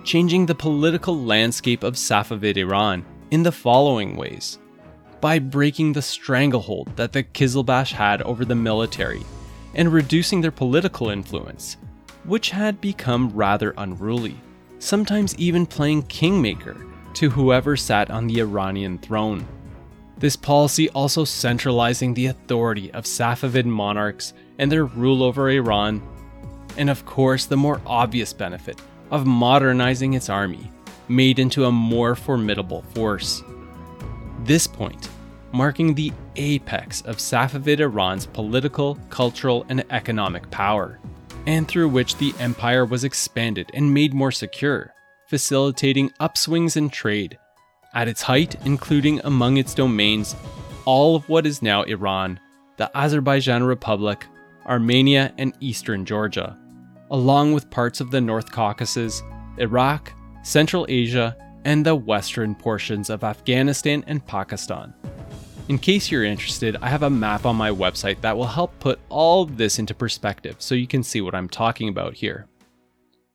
[0.03, 4.59] changing the political landscape of Safavid Iran in the following ways
[5.21, 9.23] by breaking the stranglehold that the Kizilbash had over the military
[9.75, 11.77] and reducing their political influence,
[12.23, 14.35] which had become rather unruly,
[14.79, 19.47] sometimes even playing kingmaker to whoever sat on the Iranian throne.
[20.17, 26.01] This policy also centralizing the authority of Safavid monarchs and their rule over Iran,
[26.77, 28.79] and of course, the more obvious benefit
[29.11, 30.71] of modernizing its army,
[31.07, 33.43] made into a more formidable force.
[34.43, 35.09] This point
[35.53, 40.99] marking the apex of Safavid Iran's political, cultural, and economic power,
[41.45, 44.93] and through which the empire was expanded and made more secure,
[45.27, 47.37] facilitating upswings in trade.
[47.93, 50.35] At its height, including among its domains
[50.85, 52.39] all of what is now Iran,
[52.77, 54.25] the Azerbaijan Republic,
[54.65, 56.57] Armenia, and eastern Georgia,
[57.11, 59.21] along with parts of the North Caucasus,
[59.57, 64.93] Iraq, Central Asia, and the western portions of Afghanistan and Pakistan.
[65.67, 68.99] In case you're interested, I have a map on my website that will help put
[69.09, 72.47] all this into perspective so you can see what I'm talking about here.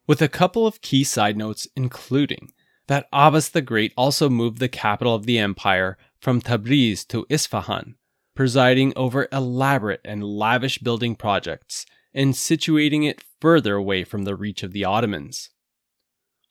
[0.06, 2.52] With a couple of key side notes, including
[2.88, 7.96] that Abbas the Great also moved the capital of the empire from Tabriz to Isfahan,
[8.34, 14.64] presiding over elaborate and lavish building projects and situating it further away from the reach
[14.64, 15.50] of the Ottomans,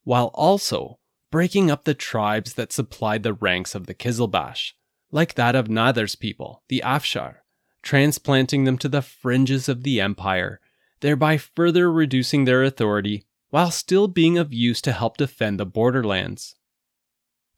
[0.06, 1.00] while also
[1.32, 4.72] breaking up the tribes that supplied the ranks of the Kizilbash
[5.12, 7.38] like that of Nader's people, the Afshar,
[7.82, 10.60] transplanting them to the fringes of the empire,
[11.00, 16.56] thereby further reducing their authority while still being of use to help defend the borderlands.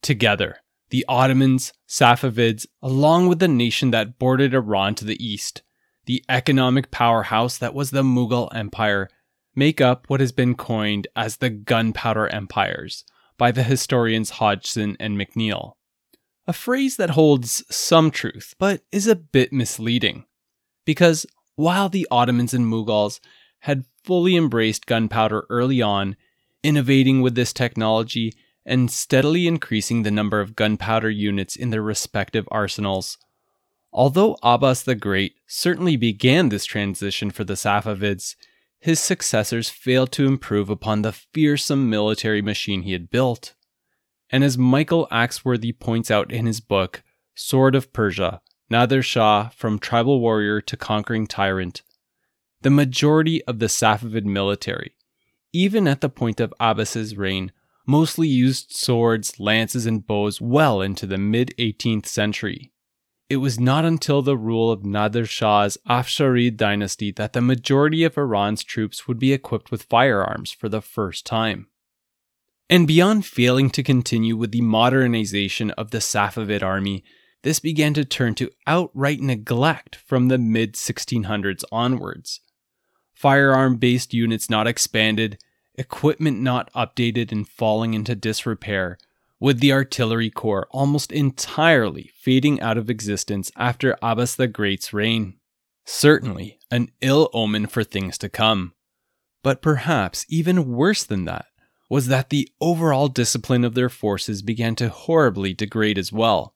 [0.02, 0.58] Together,
[0.90, 5.62] the Ottomans, Safavids, along with the nation that bordered Iran to the east,
[6.08, 9.08] the economic powerhouse that was the Mughal Empire,
[9.54, 13.04] make up what has been coined as the Gunpowder Empires
[13.38, 15.74] by the historians Hodgson and McNeill
[16.48, 20.24] a phrase that holds some truth, but is a bit misleading.
[20.86, 23.20] Because while the Ottomans and Mughals
[23.60, 26.16] had fully embraced gunpowder early on,
[26.62, 28.32] innovating with this technology
[28.64, 33.18] and steadily increasing the number of gunpowder units in their respective arsenals,
[33.98, 38.36] although Abbas the Great certainly began this transition for the Safavids,
[38.78, 43.54] his successors failed to improve upon the fearsome military machine he had built.
[44.30, 47.02] And as Michael Axworthy points out in his book,
[47.34, 48.40] Sword of Persia
[48.70, 51.82] Nader Shah from Tribal Warrior to Conquering Tyrant,
[52.62, 54.94] the majority of the Safavid military,
[55.52, 57.50] even at the point of Abbas's reign,
[57.84, 62.70] mostly used swords, lances, and bows well into the mid 18th century.
[63.28, 68.16] It was not until the rule of Nader Shah's Afsharid dynasty that the majority of
[68.16, 71.66] Iran's troops would be equipped with firearms for the first time.
[72.70, 77.04] And beyond failing to continue with the modernization of the Safavid army,
[77.42, 82.40] this began to turn to outright neglect from the mid 1600s onwards.
[83.14, 85.38] Firearm based units not expanded,
[85.74, 88.98] equipment not updated and falling into disrepair,
[89.40, 95.38] with the artillery corps almost entirely fading out of existence after Abbas the Great's reign.
[95.84, 98.74] Certainly an ill omen for things to come.
[99.42, 101.46] But perhaps even worse than that
[101.88, 106.54] was that the overall discipline of their forces began to horribly degrade as well.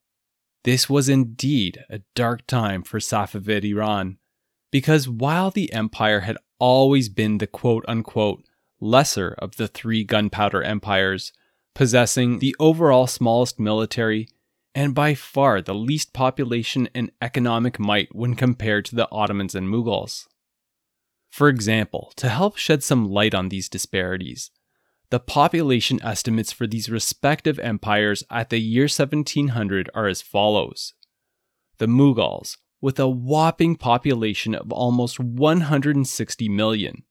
[0.65, 4.19] This was indeed a dark time for Safavid Iran,
[4.71, 8.45] Because while the empire had always been the quote unquote
[8.81, 11.33] lesser of the three gunpowder empires,
[11.75, 14.29] possessing the overall smallest military
[14.75, 19.69] and by far the least population and economic might when compared to the Ottomans and
[19.69, 20.27] Mughals.
[21.31, 24.51] For example, to help shed some light on these disparities,
[25.11, 30.95] the population estimates for these respective empires at the year 1700 are as follows.
[31.79, 37.05] The Mughals, with a whopping population of almost 160 million,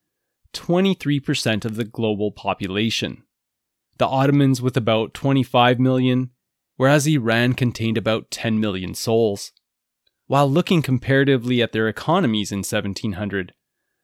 [0.54, 3.24] 23% of the global population.
[4.02, 6.32] The Ottomans with about 25 million,
[6.76, 9.52] whereas Iran contained about 10 million souls.
[10.26, 13.54] While looking comparatively at their economies in 1700,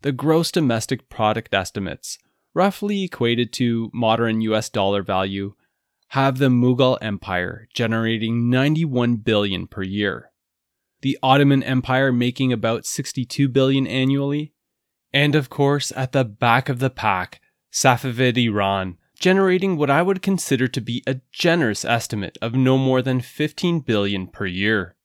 [0.04, 2.20] the gross domestic product estimates
[2.54, 5.56] roughly equated to modern US dollar value,
[6.10, 10.30] have the Mughal Empire generating 91 billion per year,
[11.02, 14.54] the Ottoman Empire making about 62 billion annually,
[15.12, 17.42] and of course, at the back of the pack,
[17.74, 23.02] Safavid Iran generating what I would consider to be a generous estimate of no more
[23.02, 24.96] than 15 billion per year.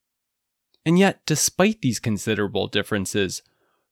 [0.84, 3.42] And yet, despite these considerable differences,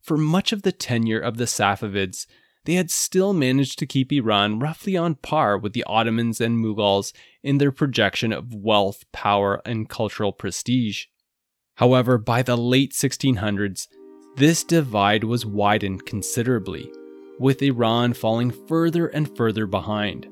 [0.01, 2.27] for much of the tenure of the Safavids,
[2.65, 7.13] they had still managed to keep Iran roughly on par with the Ottomans and Mughals
[7.43, 11.07] in their projection of wealth, power, and cultural prestige.
[11.77, 13.89] However, by the late 1600s,
[14.37, 16.91] this divide was widened considerably,
[17.41, 20.29] with Iran falling further and further behind,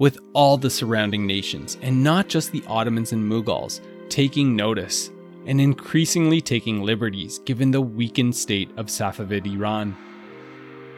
[0.00, 5.10] with all the surrounding nations, and not just the Ottomans and Mughals, taking notice
[5.46, 9.96] and increasingly taking liberties given the weakened state of Safavid Iran.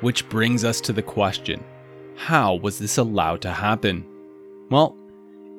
[0.00, 1.62] Which brings us to the question
[2.16, 4.06] how was this allowed to happen?
[4.70, 4.96] Well,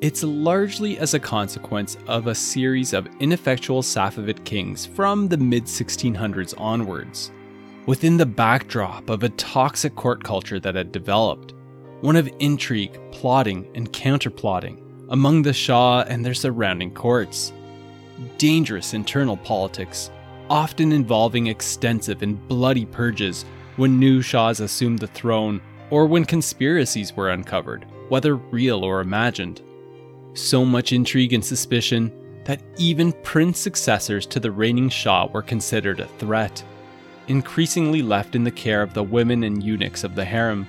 [0.01, 5.65] it's largely as a consequence of a series of ineffectual Safavid kings from the mid
[5.65, 7.31] 1600s onwards.
[7.87, 11.55] Within the backdrop of a toxic court culture that had developed,
[12.01, 14.77] one of intrigue, plotting, and counterplotting
[15.09, 17.51] among the Shah and their surrounding courts.
[18.37, 20.11] Dangerous internal politics,
[20.47, 23.45] often involving extensive and bloody purges
[23.77, 25.59] when new Shahs assumed the throne
[25.89, 29.61] or when conspiracies were uncovered, whether real or imagined.
[30.35, 32.11] So much intrigue and suspicion
[32.45, 36.63] that even prince successors to the reigning Shah were considered a threat,
[37.27, 40.67] increasingly left in the care of the women and eunuchs of the harem,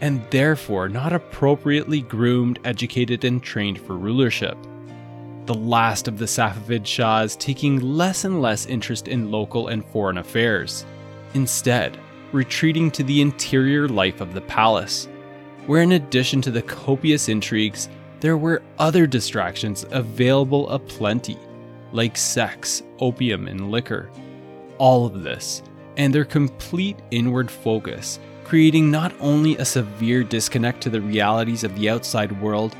[0.00, 4.56] and therefore not appropriately groomed, educated, and trained for rulership.
[5.46, 10.18] The last of the Safavid Shahs taking less and less interest in local and foreign
[10.18, 10.84] affairs.
[11.34, 11.98] Instead,
[12.32, 15.08] retreating to the interior life of the palace,
[15.66, 17.88] where in addition to the copious intrigues,
[18.20, 21.38] there were other distractions available aplenty,
[21.92, 24.10] like sex, opium, and liquor.
[24.78, 25.62] All of this,
[25.96, 31.74] and their complete inward focus, creating not only a severe disconnect to the realities of
[31.76, 32.74] the outside world,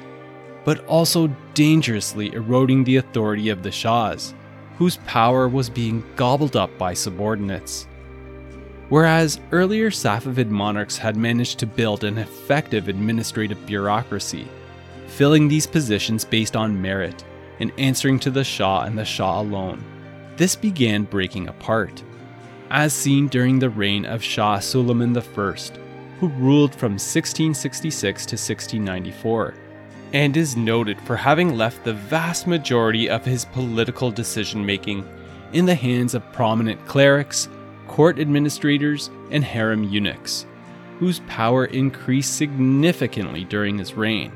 [0.64, 4.34] but also dangerously eroding the authority of the Shahs,
[4.78, 7.86] whose power was being gobbled up by subordinates.
[8.88, 14.46] Whereas earlier Safavid monarchs had managed to build an effective administrative bureaucracy,
[15.06, 17.24] filling these positions based on merit
[17.58, 19.82] and answering to the Shah and the Shah alone,
[20.36, 22.02] this began breaking apart,
[22.70, 25.22] as seen during the reign of Shah Suleiman I,
[26.20, 29.54] who ruled from 1666 to 1694,
[30.12, 35.06] and is noted for having left the vast majority of his political decision making
[35.52, 37.48] in the hands of prominent clerics
[37.86, 40.46] court administrators, and harem eunuchs,
[40.98, 44.32] whose power increased significantly during his reign,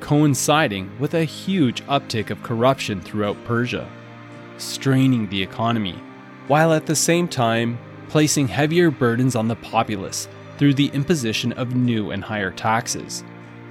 [0.00, 3.88] coinciding with a huge uptick of corruption throughout Persia,
[4.58, 5.98] straining the economy,
[6.48, 7.78] while at the same time
[8.08, 10.28] placing heavier burdens on the populace
[10.58, 13.22] through the imposition of new and higher taxes,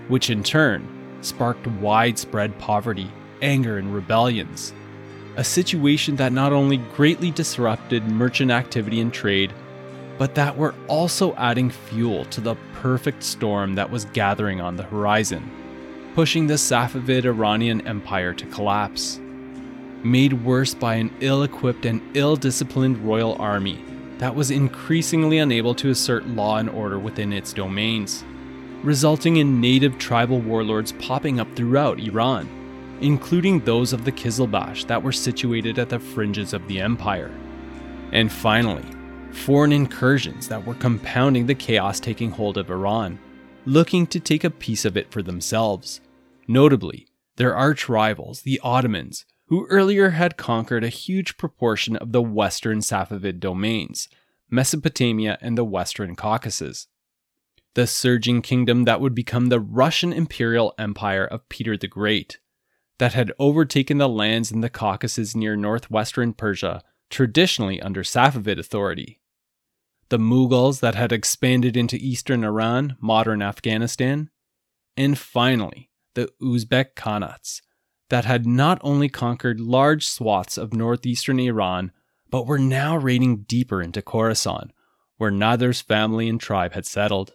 [0.07, 0.87] which in turn
[1.21, 3.11] sparked widespread poverty,
[3.41, 4.73] anger, and rebellions
[5.37, 9.53] a situation that not only greatly disrupted merchant activity and trade,
[10.17, 14.83] but that were also adding fuel to the perfect storm that was gathering on the
[14.83, 15.47] horizon,
[16.15, 19.19] pushing the Safavid Iranian Empire to collapse.
[20.03, 23.83] Made worse by an ill equipped and ill disciplined royal army
[24.19, 28.23] that was increasingly unable to assert law and order within its domains,
[28.83, 32.49] resulting in native tribal warlords popping up throughout Iran
[33.01, 37.31] including those of the Kizilbash that were situated at the fringes of the empire.
[38.11, 38.85] And finally,
[39.31, 43.19] foreign incursions that were compounding the chaos taking hold of Iran,
[43.65, 46.01] looking to take a piece of it for themselves.
[46.47, 52.21] Notably, their arch rivals, the Ottomans, who earlier had conquered a huge proportion of the
[52.21, 54.07] western Safavid domains,
[54.49, 56.87] Mesopotamia, and the Western Caucasus.
[57.73, 62.39] The surging kingdom that would become the Russian imperial empire of Peter the Great,
[62.97, 69.21] that had overtaken the lands in the Caucasus near northwestern Persia, traditionally under Safavid authority.
[70.09, 74.29] The Mughals that had expanded into eastern Iran, modern Afghanistan,
[74.95, 77.61] and finally, the Uzbek Khanates,
[78.09, 81.91] that had not only conquered large swaths of northeastern Iran,
[82.29, 84.71] but were now raiding deeper into Khorasan,
[85.17, 87.33] where Nader's family and tribe had settled.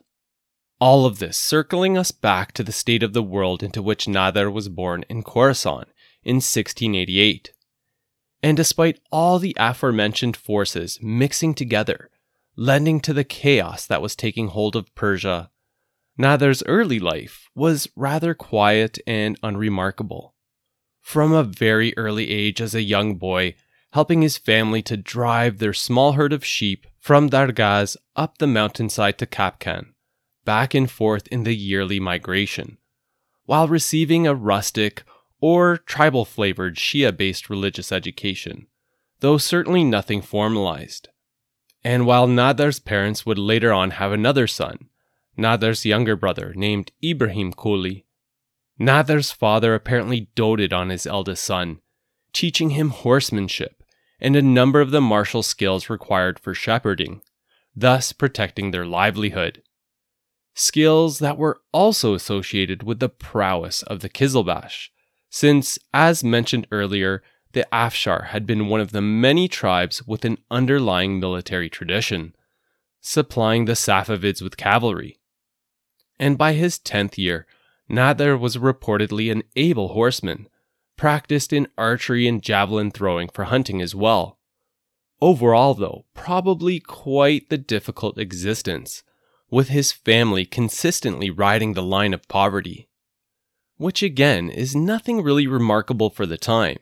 [0.81, 4.53] All of this circling us back to the state of the world into which Nader
[4.53, 5.85] was born in Khorasan
[6.25, 7.53] in 1688.
[8.43, 12.11] And despite all the aforementioned forces mixing together,
[12.57, 15.51] lending to the chaos that was taking hold of Persia,
[16.18, 20.35] Nader's early life was rather quiet and unremarkable.
[21.03, 23.55] From a very early age as a young boy,
[23.92, 29.18] helping his family to drive their small herd of sheep from Dargaz up the mountainside
[29.18, 29.92] to Kapkan,
[30.44, 32.78] back and forth in the yearly migration,
[33.44, 35.05] while receiving a rustic
[35.40, 38.68] or tribal flavored Shia based religious education,
[39.20, 41.09] though certainly nothing formalized.
[41.84, 44.88] And while Nader's parents would later on have another son,
[45.36, 48.07] Nader's younger brother, named Ibrahim Kuli.
[48.81, 51.81] Nader's father apparently doted on his eldest son,
[52.33, 53.83] teaching him horsemanship
[54.20, 57.23] and a number of the martial skills required for shepherding,
[57.75, 59.62] thus protecting their livelihood.
[60.55, 64.89] Skills that were also associated with the prowess of the Kizilbash,
[65.29, 70.39] since, as mentioned earlier, the Afshar had been one of the many tribes with an
[70.51, 72.35] underlying military tradition,
[73.01, 75.18] supplying the Safavids with cavalry
[76.23, 77.47] and by his tenth year,
[77.93, 80.49] Nader was reportedly an able horseman,
[80.97, 84.38] practiced in archery and javelin throwing for hunting as well.
[85.20, 89.03] Overall, though, probably quite the difficult existence,
[89.51, 92.88] with his family consistently riding the line of poverty.
[93.76, 96.78] Which again is nothing really remarkable for the time,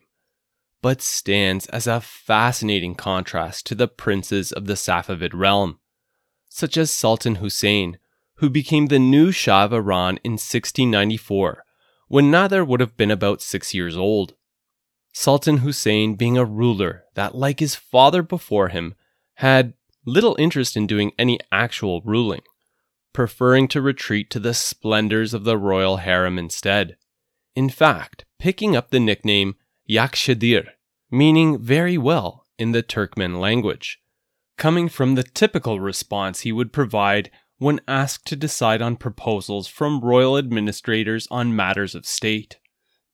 [0.81, 5.79] but stands as a fascinating contrast to the princes of the Safavid realm,
[6.47, 7.97] such as Sultan Hussein,
[8.41, 11.63] who became the new Shah of Iran in 1694,
[12.07, 14.33] when Nader would have been about six years old.
[15.13, 18.95] Sultan Hussein being a ruler that, like his father before him,
[19.35, 19.75] had
[20.07, 22.41] little interest in doing any actual ruling,
[23.13, 26.97] preferring to retreat to the splendors of the royal harem instead.
[27.55, 29.53] In fact, picking up the nickname
[29.87, 30.65] Yakshadir,
[31.11, 33.99] meaning very well in the Turkmen language,
[34.57, 37.29] coming from the typical response he would provide
[37.61, 42.57] when asked to decide on proposals from royal administrators on matters of state,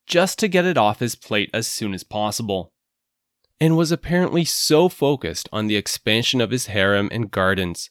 [0.06, 2.72] just to get it off his plate as soon as possible.
[3.60, 7.90] And was apparently so focused on the expansion of his harem and gardens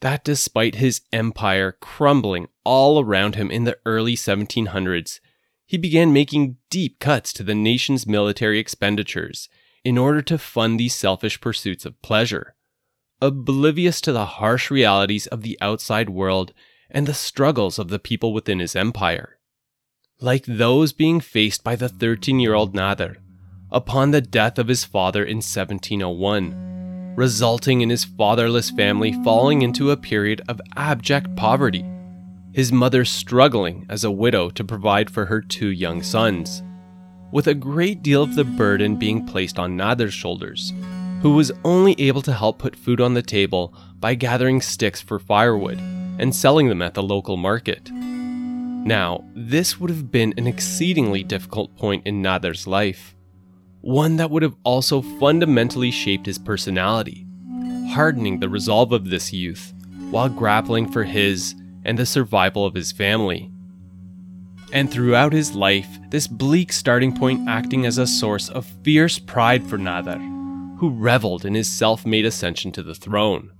[0.00, 5.20] that despite his empire crumbling all around him in the early 1700s,
[5.64, 9.48] he began making deep cuts to the nation's military expenditures
[9.84, 12.56] in order to fund these selfish pursuits of pleasure
[13.24, 16.52] oblivious to the harsh realities of the outside world
[16.90, 19.38] and the struggles of the people within his empire.
[20.20, 23.16] Like those being faced by the 13 year old Nader
[23.72, 29.90] upon the death of his father in 1701, resulting in his fatherless family falling into
[29.90, 31.84] a period of abject poverty,
[32.52, 36.62] his mother struggling as a widow to provide for her two young sons,
[37.32, 40.74] with a great deal of the burden being placed on Nader's shoulders
[41.24, 45.18] who was only able to help put food on the table by gathering sticks for
[45.18, 45.78] firewood
[46.18, 47.90] and selling them at the local market.
[47.90, 53.16] Now, this would have been an exceedingly difficult point in Nader's life,
[53.80, 57.26] one that would have also fundamentally shaped his personality,
[57.88, 59.72] hardening the resolve of this youth
[60.10, 61.54] while grappling for his
[61.86, 63.50] and the survival of his family.
[64.74, 69.66] And throughout his life, this bleak starting point acting as a source of fierce pride
[69.66, 70.34] for Nader
[70.84, 73.50] who reveled in his self made ascension to the throne.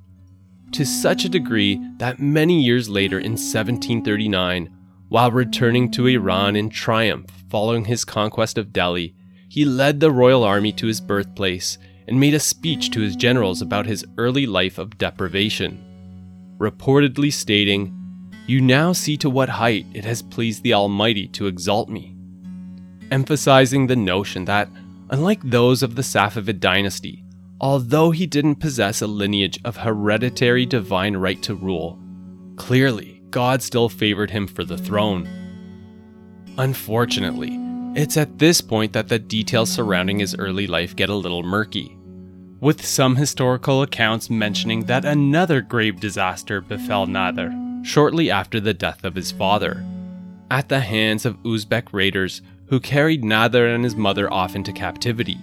[0.72, 4.70] To such a degree that many years later in 1739,
[5.08, 9.14] while returning to Iran in triumph following his conquest of Delhi,
[9.48, 13.62] he led the royal army to his birthplace and made a speech to his generals
[13.62, 15.82] about his early life of deprivation,
[16.58, 17.90] reportedly stating,
[18.46, 22.14] You now see to what height it has pleased the Almighty to exalt me,
[23.10, 24.68] emphasizing the notion that
[25.10, 27.24] Unlike those of the Safavid dynasty,
[27.60, 31.98] although he didn't possess a lineage of hereditary divine right to rule,
[32.56, 35.28] clearly God still favored him for the throne.
[36.56, 37.58] Unfortunately,
[37.94, 41.96] it's at this point that the details surrounding his early life get a little murky,
[42.60, 49.04] with some historical accounts mentioning that another grave disaster befell Nader shortly after the death
[49.04, 49.84] of his father,
[50.50, 52.40] at the hands of Uzbek raiders
[52.74, 55.38] who carried Nader and his mother off into captivity,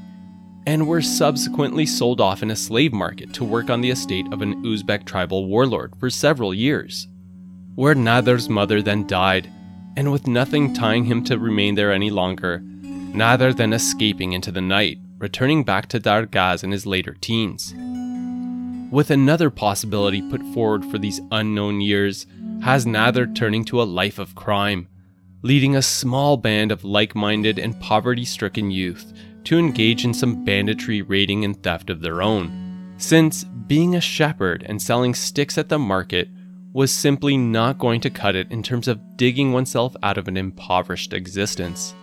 [0.68, 4.42] and were subsequently sold off in a slave market to work on the estate of
[4.42, 7.08] an Uzbek tribal warlord for several years.
[7.76, 9.50] Where Nader's mother then died,
[9.96, 14.60] and with nothing tying him to remain there any longer, Nader then escaping into the
[14.60, 17.74] night, returning back to Dargaz in his later teens.
[18.92, 22.28] With another possibility put forward for these unknown years,
[22.62, 24.90] has Nader turning to a life of crime,
[25.44, 29.14] leading a small band of like minded and poverty stricken youth
[29.44, 32.94] to engage in some banditry, raiding, and theft of their own.
[32.98, 36.30] Since being a shepherd and selling sticks at the market
[36.74, 40.38] was simply not going to cut it in terms of digging oneself out of an
[40.38, 41.96] impoverished existence.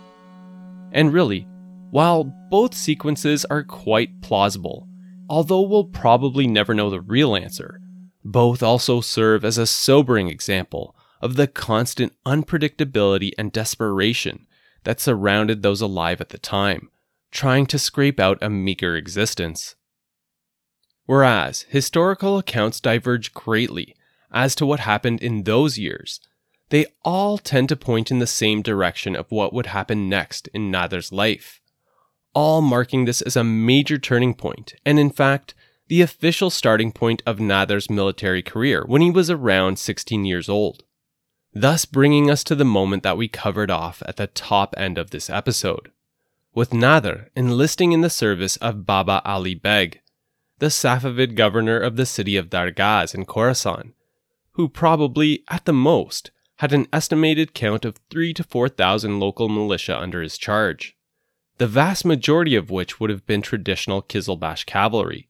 [0.91, 1.47] And really,
[1.91, 4.87] while both sequences are quite plausible,
[5.29, 7.79] although we'll probably never know the real answer,
[8.23, 14.47] both also serve as a sobering example of the constant unpredictability and desperation
[14.83, 16.89] that surrounded those alive at the time,
[17.31, 19.75] trying to scrape out a meager existence.
[21.05, 23.95] Whereas historical accounts diverge greatly
[24.31, 26.19] as to what happened in those years,
[26.69, 30.71] they all tend to point in the same direction of what would happen next in
[30.71, 31.59] Nader's life
[32.33, 35.53] all marking this as a major turning point, and in fact,
[35.87, 40.83] the official starting point of Nader's military career when he was around 16 years old.
[41.53, 45.11] Thus, bringing us to the moment that we covered off at the top end of
[45.11, 45.91] this episode,
[46.53, 50.01] with Nader enlisting in the service of Baba Ali Beg,
[50.59, 53.93] the Safavid governor of the city of Dargaz in Khorasan,
[54.51, 59.97] who probably, at the most, had an estimated count of 3 to 4,000 local militia
[59.97, 60.97] under his charge
[61.59, 65.29] the vast majority of which would have been traditional Kizilbash cavalry,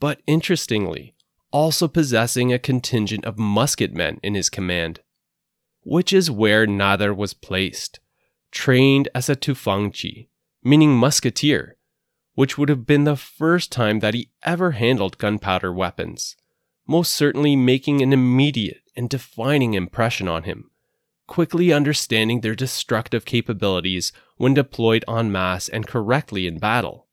[0.00, 1.14] but interestingly,
[1.52, 5.00] also possessing a contingent of musketmen in his command,
[5.86, 8.00] which is where Nader was placed,
[8.50, 10.28] trained as a tufangchi,
[10.62, 11.76] meaning musketeer,
[12.34, 16.36] which would have been the first time that he ever handled gunpowder weapons,
[16.86, 20.70] most certainly making an immediate and defining impression on him
[21.26, 27.08] quickly understanding their destructive capabilities when deployed en masse and correctly in battle.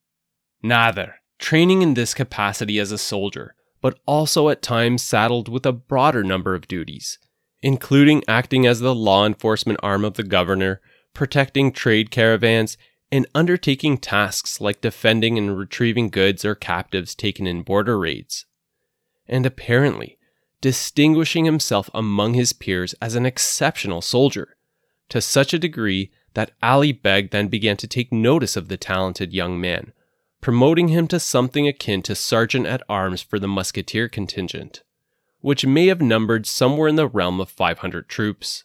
[0.63, 5.73] Nader, training in this capacity as a soldier, but also at times saddled with a
[5.73, 7.17] broader number of duties,
[7.63, 10.81] including acting as the law enforcement arm of the governor,
[11.13, 12.77] protecting trade caravans,
[13.09, 18.45] and undertaking tasks like defending and retrieving goods or captives taken in border raids.
[19.27, 20.17] And apparently,
[20.59, 24.57] distinguishing himself among his peers as an exceptional soldier,
[25.09, 29.31] to such a degree that Ali Beg then began to take notice of the talented
[29.31, 29.93] young man,
[30.41, 34.83] promoting him to something akin to sergeant at arms for the musketeer contingent,
[35.43, 38.63] which may have numbered somewhere in the realm of 500 troops.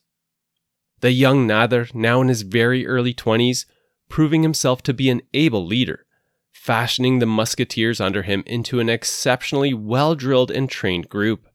[1.00, 3.66] The young Nader, now in his very early 20s,
[4.08, 6.06] proving himself to be an able leader,
[6.52, 11.48] fashioning the musketeers under him into an exceptionally well drilled and trained group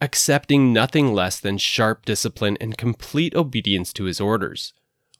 [0.00, 4.74] accepting nothing less than sharp discipline and complete obedience to his orders,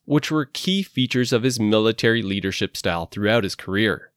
[0.04, 4.10] which were key features of his military leadership style throughout his career.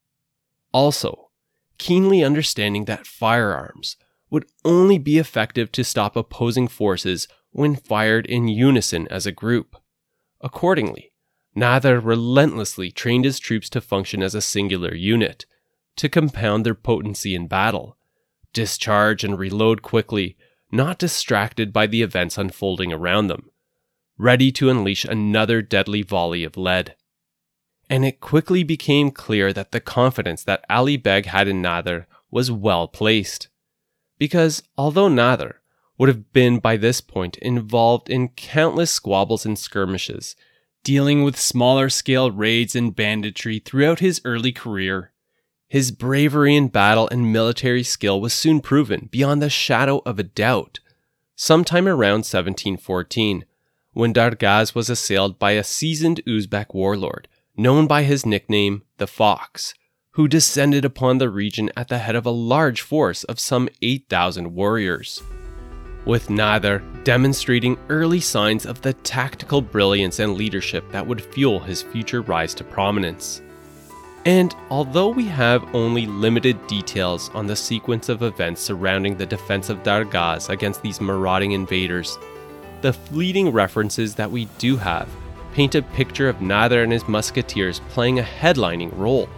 [0.72, 1.30] Also,
[1.78, 3.98] keenly understanding that firearms
[4.30, 9.76] would only be effective to stop opposing forces when fired in unison as a group.
[10.42, 11.12] Accordingly,
[11.56, 15.46] Nader relentlessly trained his troops to function as a singular unit,
[15.96, 17.98] to compound their potency in battle,
[18.54, 20.38] discharge and reload quickly
[20.72, 23.50] not distracted by the events unfolding around them,
[24.18, 26.96] ready to unleash another deadly volley of lead.
[27.90, 32.52] And it quickly became clear that the confidence that Ali Beg had in Nader was
[32.52, 33.48] well placed.
[34.18, 35.56] Because although Nader
[35.98, 40.36] would have been by this point involved in countless squabbles and skirmishes,
[40.84, 45.12] dealing with smaller scale raids and banditry throughout his early career,
[45.68, 50.24] his bravery in battle and military skill was soon proven beyond the shadow of a
[50.24, 50.80] doubt.
[51.36, 53.44] Sometime around 1714,
[53.92, 59.74] when Dargaz was assailed by a seasoned Uzbek warlord, known by his nickname the Fox,
[60.18, 64.56] who descended upon the region at the head of a large force of some 8,000
[64.56, 65.22] warriors.
[66.06, 71.84] With Nader demonstrating early signs of the tactical brilliance and leadership that would fuel his
[71.84, 73.44] future rise to prominence.
[74.26, 79.70] And although we have only limited details on the sequence of events surrounding the defense
[79.70, 82.18] of Dargaz against these marauding invaders,
[82.82, 85.08] the fleeting references that we do have
[85.54, 89.30] paint a picture of Nader and his musketeers playing a headlining role.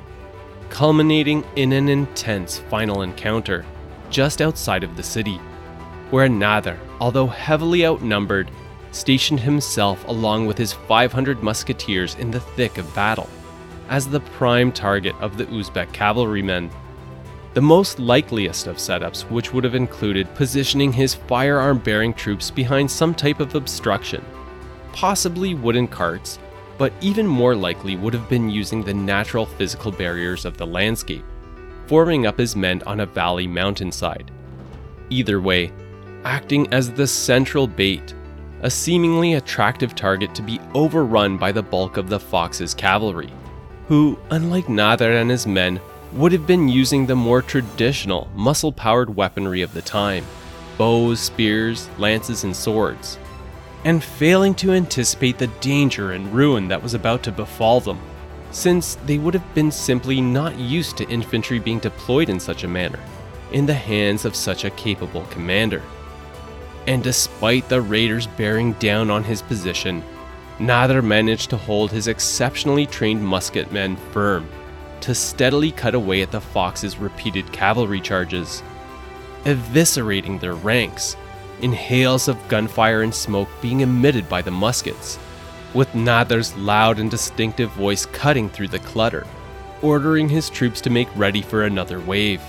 [0.69, 3.65] Culminating in an intense final encounter
[4.09, 5.37] just outside of the city,
[6.09, 8.49] where Nader, although heavily outnumbered,
[8.91, 13.29] stationed himself along with his 500 musketeers in the thick of battle,
[13.89, 16.69] as the prime target of the Uzbek cavalrymen.
[17.53, 22.89] The most likeliest of setups, which would have included positioning his firearm bearing troops behind
[22.89, 24.23] some type of obstruction,
[24.93, 26.39] possibly wooden carts,
[26.79, 31.25] but even more likely would have been using the natural physical barriers of the landscape,
[31.85, 34.31] forming up his men on a valley mountainside.
[35.11, 35.71] Either way,
[36.23, 38.15] acting as the central bait
[38.61, 43.31] a seemingly attractive target to be overrun by the bulk of the Fox's cavalry,
[43.87, 45.79] who, unlike Nader and his men,
[46.13, 50.25] would have been using the more traditional, muscle powered weaponry of the time
[50.77, 53.19] bows, spears, lances, and swords,
[53.85, 57.99] and failing to anticipate the danger and ruin that was about to befall them,
[58.51, 62.67] since they would have been simply not used to infantry being deployed in such a
[62.67, 62.99] manner,
[63.51, 65.81] in the hands of such a capable commander.
[66.87, 70.03] And despite the raiders bearing down on his position,
[70.57, 74.49] Nader managed to hold his exceptionally trained musketmen firm
[75.01, 78.61] to steadily cut away at the Fox's repeated cavalry charges,
[79.45, 81.15] eviscerating their ranks
[81.61, 85.19] in hails of gunfire and smoke being emitted by the muskets,
[85.73, 89.25] with Nader's loud and distinctive voice cutting through the clutter,
[89.81, 92.41] ordering his troops to make ready for another wave.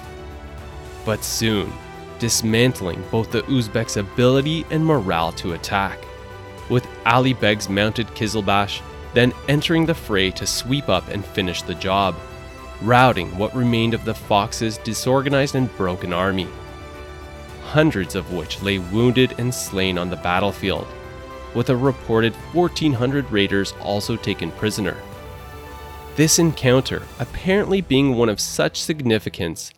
[1.04, 1.72] But soon,
[2.18, 5.98] dismantling both the Uzbeks' ability and morale to attack,
[6.68, 8.80] with Ali Beg's mounted Kizilbash
[9.14, 12.14] then entering the fray to sweep up and finish the job,
[12.82, 16.48] routing what remained of the Fox's disorganized and broken army,
[17.70, 20.88] hundreds of which lay wounded and slain on the battlefield,
[21.54, 24.96] with a reported 1,400 raiders also taken prisoner.
[26.16, 29.72] This encounter apparently being one of such significance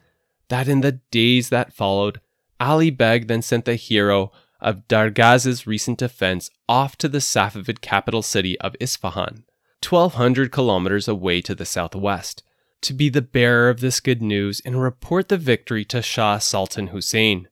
[0.49, 2.21] that in the days that followed,
[2.59, 8.23] Ali Beg then sent the hero of Dargaz's recent defense off to the Safavid capital
[8.23, 9.45] city of Isfahan,
[9.87, 12.43] 1200 kilometers away to the southwest,
[12.81, 16.89] to be the bearer of this good news and report the victory to Shah Sultan
[16.89, 17.49] Hussein,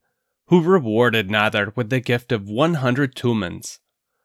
[0.51, 3.79] who rewarded Nader with the gift of 100 tumans,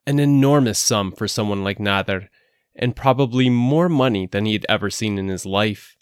[0.07, 2.29] an enormous sum for someone like Nader,
[2.75, 5.95] and probably more money than he had ever seen in his life.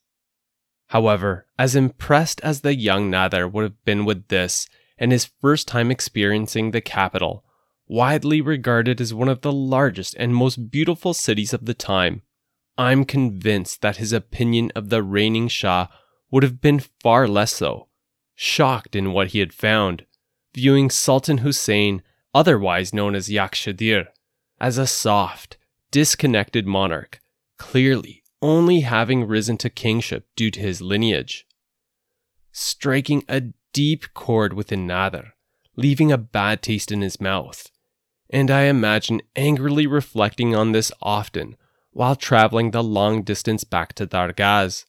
[0.88, 4.66] However, as impressed as the young Nader would have been with this
[4.98, 7.44] and his first time experiencing the capital,
[7.86, 12.22] widely regarded as one of the largest and most beautiful cities of the time,
[12.78, 15.88] I'm convinced that his opinion of the reigning Shah
[16.32, 17.90] would have been far less so,
[18.36, 20.06] shocked in what he had found,
[20.54, 22.02] viewing Sultan Hussein,
[22.34, 24.08] otherwise known as Yakshadir,
[24.60, 25.58] as a soft,
[25.92, 27.20] disconnected monarch,
[27.58, 31.46] clearly only having risen to kingship due to his lineage.
[32.52, 35.32] Striking a deep chord within Nader,
[35.76, 37.72] leaving a bad taste in his mouth,
[38.30, 41.56] and I imagine angrily reflecting on this often
[41.92, 44.86] while traveling the long distance back to Dargaz,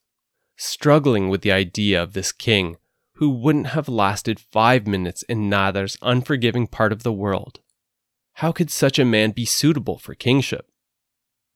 [0.57, 2.77] struggling with the idea of this king
[3.17, 7.61] who wouldn't have lasted five minutes in Nader's unforgiving part of the world.
[8.35, 10.71] How could such a man be suitable for kingship?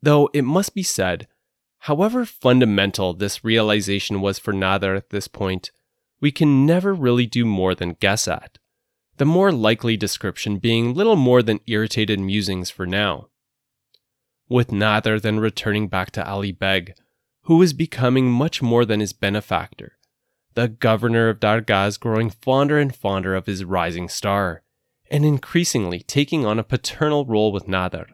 [0.01, 1.27] Though it must be said
[1.83, 5.71] However fundamental this realization was for Nader at this point,
[6.21, 8.59] we can never really do more than guess at.
[9.17, 13.29] The more likely description being little more than irritated musings for now.
[14.49, 16.95] With Nader then returning back to Ali Beg,
[17.43, 19.98] who was becoming much more than his benefactor,
[20.59, 24.65] the governor of Dargaz growing fonder and fonder of his rising star,
[25.09, 28.07] and increasingly taking on a paternal role with Nader.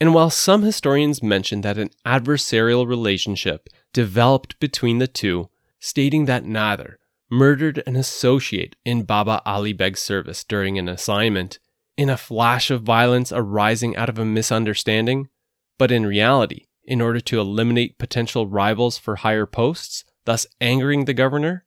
[0.00, 6.44] And while some historians mention that an adversarial relationship developed between the two, stating that
[6.44, 6.94] Nader
[7.30, 11.58] murdered an associate in Baba Ali Beg's service during an assignment,
[11.98, 15.28] in a flash of violence arising out of a misunderstanding,
[15.76, 21.14] but in reality, in order to eliminate potential rivals for higher posts, thus angering the
[21.14, 21.64] governor?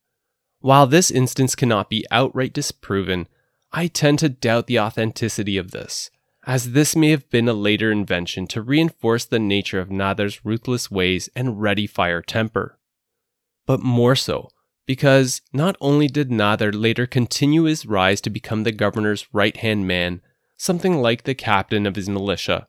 [0.60, 3.28] While this instance cannot be outright disproven,
[3.72, 6.12] I tend to doubt the authenticity of this
[6.46, 10.90] as this may have been a later invention to reinforce the nature of Nader's ruthless
[10.90, 12.80] ways and ready fire temper.
[13.68, 14.50] But more so,
[14.88, 19.88] because not only did Nader later continue his rise to become the governor's right hand
[19.88, 20.22] man,
[20.58, 22.68] something like the captain of his militia,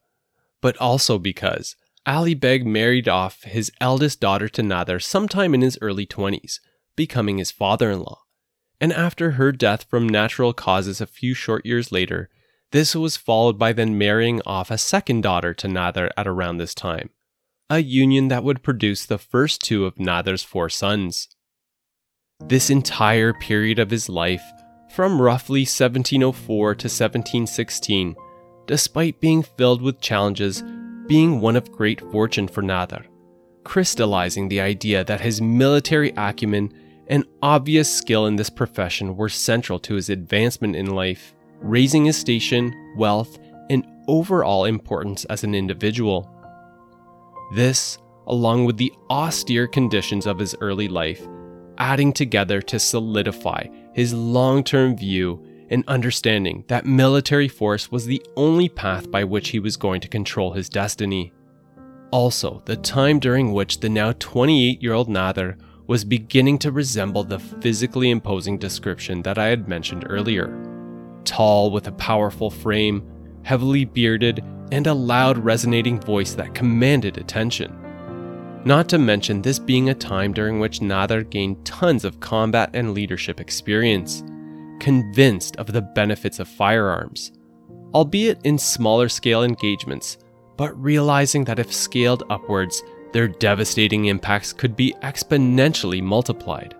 [0.60, 1.76] but also because
[2.06, 6.58] Ali Beg married off his eldest daughter to Nader sometime in his early 20s,
[6.96, 8.22] becoming his father in law.
[8.80, 12.28] And after her death from natural causes a few short years later,
[12.72, 16.74] this was followed by then marrying off a second daughter to Nader at around this
[16.74, 17.10] time,
[17.70, 21.28] a union that would produce the first two of Nader's four sons.
[22.40, 24.42] This entire period of his life,
[24.90, 28.16] from roughly 1704 to 1716,
[28.66, 30.64] despite being filled with challenges,
[31.06, 33.04] being one of great fortune for Nader,
[33.64, 36.72] crystallizing the idea that his military acumen
[37.08, 42.16] and obvious skill in this profession were central to his advancement in life, raising his
[42.16, 43.38] station, wealth,
[43.70, 46.28] and overall importance as an individual.
[47.54, 51.26] This, along with the austere conditions of his early life,
[51.78, 58.22] adding together to solidify his long term view and understanding that military force was the
[58.36, 61.32] only path by which he was going to control his destiny.
[62.10, 67.24] Also, the time during which the now 28 year old Nader was beginning to resemble
[67.24, 70.54] the physically imposing description that I had mentioned earlier.
[71.24, 73.02] Tall with a powerful frame,
[73.42, 77.78] heavily bearded, and a loud resonating voice that commanded attention.
[78.64, 82.94] Not to mention this being a time during which Nader gained tons of combat and
[82.94, 84.22] leadership experience,
[84.82, 87.30] convinced of the benefits of firearms,
[87.94, 90.18] albeit in smaller scale engagements,
[90.56, 96.74] but realizing that if scaled upwards, their devastating impacts could be exponentially multiplied.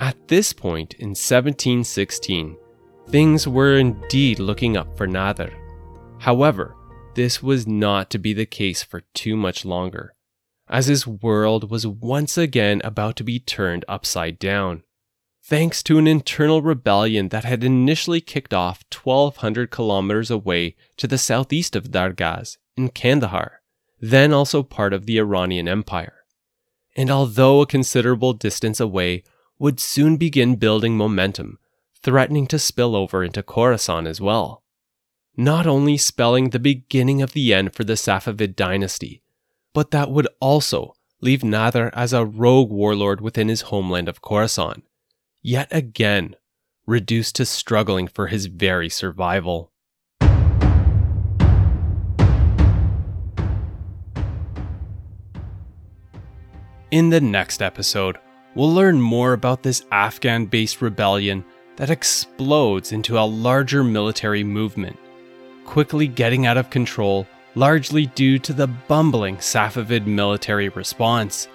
[0.00, 2.56] At this point in 1716,
[3.08, 5.54] things were indeed looking up for Nader.
[6.18, 6.76] However,
[7.14, 10.12] this was not to be the case for too much longer,
[10.68, 14.82] as his world was once again about to be turned upside down.
[15.48, 21.18] Thanks to an internal rebellion that had initially kicked off 1,200 kilometers away to the
[21.18, 23.60] southeast of Dargaz in Kandahar
[24.00, 26.24] then also part of the Iranian Empire.
[26.96, 29.22] And although a considerable distance away,
[29.58, 31.58] would soon begin building momentum,
[32.02, 34.62] threatening to spill over into Khorasan as well.
[35.36, 39.22] Not only spelling the beginning of the end for the Safavid dynasty,
[39.72, 44.82] but that would also leave Nader as a rogue warlord within his homeland of Khorasan,
[45.46, 46.34] yet again
[46.88, 49.70] reduced to struggling for his very survival.
[56.90, 58.18] In the next episode,
[58.56, 61.44] we'll learn more about this Afghan based rebellion
[61.76, 64.98] that explodes into a larger military movement,
[65.64, 67.24] quickly getting out of control
[67.54, 71.46] largely due to the bumbling Safavid military response,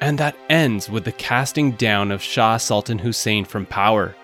[0.00, 4.14] and that ends with the casting down of Shah Sultan Hussein from power,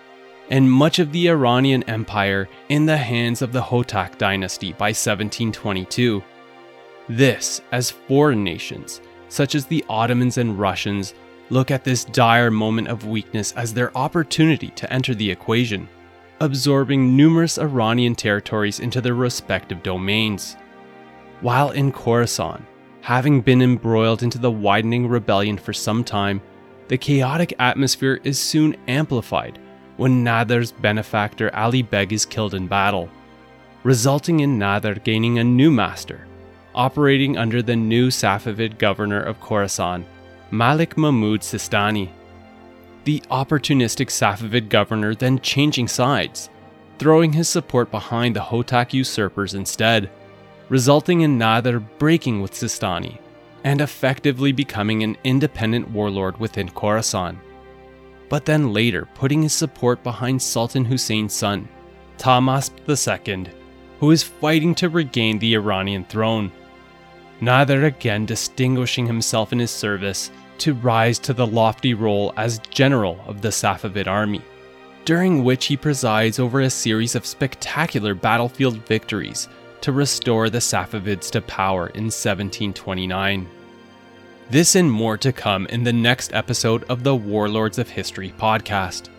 [0.49, 6.23] and much of the Iranian Empire in the hands of the Hotak dynasty by 1722.
[7.09, 11.13] This, as foreign nations, such as the Ottomans and Russians,
[11.49, 15.87] look at this dire moment of weakness as their opportunity to enter the equation,
[16.39, 20.57] absorbing numerous Iranian territories into their respective domains.
[21.41, 22.63] While in Khorasan,
[23.07, 26.41] having been embroiled into the widening rebellion for some time,
[26.89, 29.57] the chaotic atmosphere is soon amplified
[29.95, 33.09] when Nader's benefactor Ali Beg is killed in battle,
[33.83, 36.27] resulting in Nader gaining a new master,
[36.75, 40.03] operating under the new Safavid governor of Khorasan,
[40.51, 42.09] Malik Mahmud Sistani.
[43.05, 46.49] The opportunistic Safavid governor then changing sides,
[46.99, 50.09] throwing his support behind the Hotak usurpers instead,
[50.69, 53.19] resulting in Nader breaking with Sistani
[53.63, 57.37] and effectively becoming an independent warlord within Khorasan.
[58.29, 61.67] But then later putting his support behind Sultan Hussein's son,
[62.17, 63.51] Tahmasp II,
[63.99, 66.51] who is fighting to regain the Iranian throne
[67.41, 73.19] Nader again distinguishing himself in his service to rise to the lofty role as general
[73.27, 74.41] of the Safavid army,
[75.05, 79.47] during which he presides over a series of spectacular battlefield victories
[79.81, 83.47] to restore the Safavids to power in 1729.
[84.49, 89.09] This and more to come in the next episode of the Warlords of History podcast.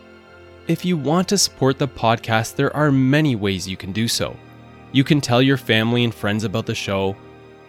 [0.66, 4.36] If you want to support the podcast, there are many ways you can do so.
[4.92, 7.16] You can tell your family and friends about the show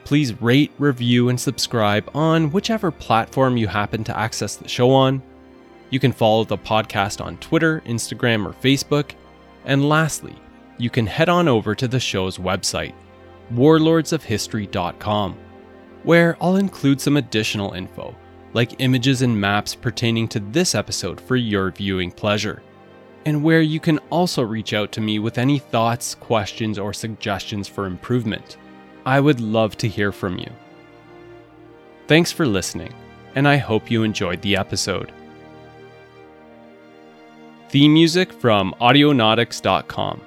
[0.10, 5.22] Please rate, review, and subscribe on whichever platform you happen to access the show on.
[5.92, 9.12] You can follow the podcast on Twitter, Instagram, or Facebook.
[9.66, 10.36] And lastly,
[10.80, 12.94] you can head on over to the show's website,
[13.54, 15.38] warlordsofhistory.com,
[16.04, 18.16] where I'll include some additional info,
[18.54, 22.64] like images and maps pertaining to this episode for your viewing pleasure,
[23.26, 27.68] and where you can also reach out to me with any thoughts, questions, or suggestions
[27.68, 28.58] for improvement.
[29.06, 30.52] I would love to hear from you.
[32.08, 32.94] Thanks for listening,
[33.36, 35.12] and I hope you enjoyed the episode.
[37.70, 40.22] Theme music from Audionautix.com.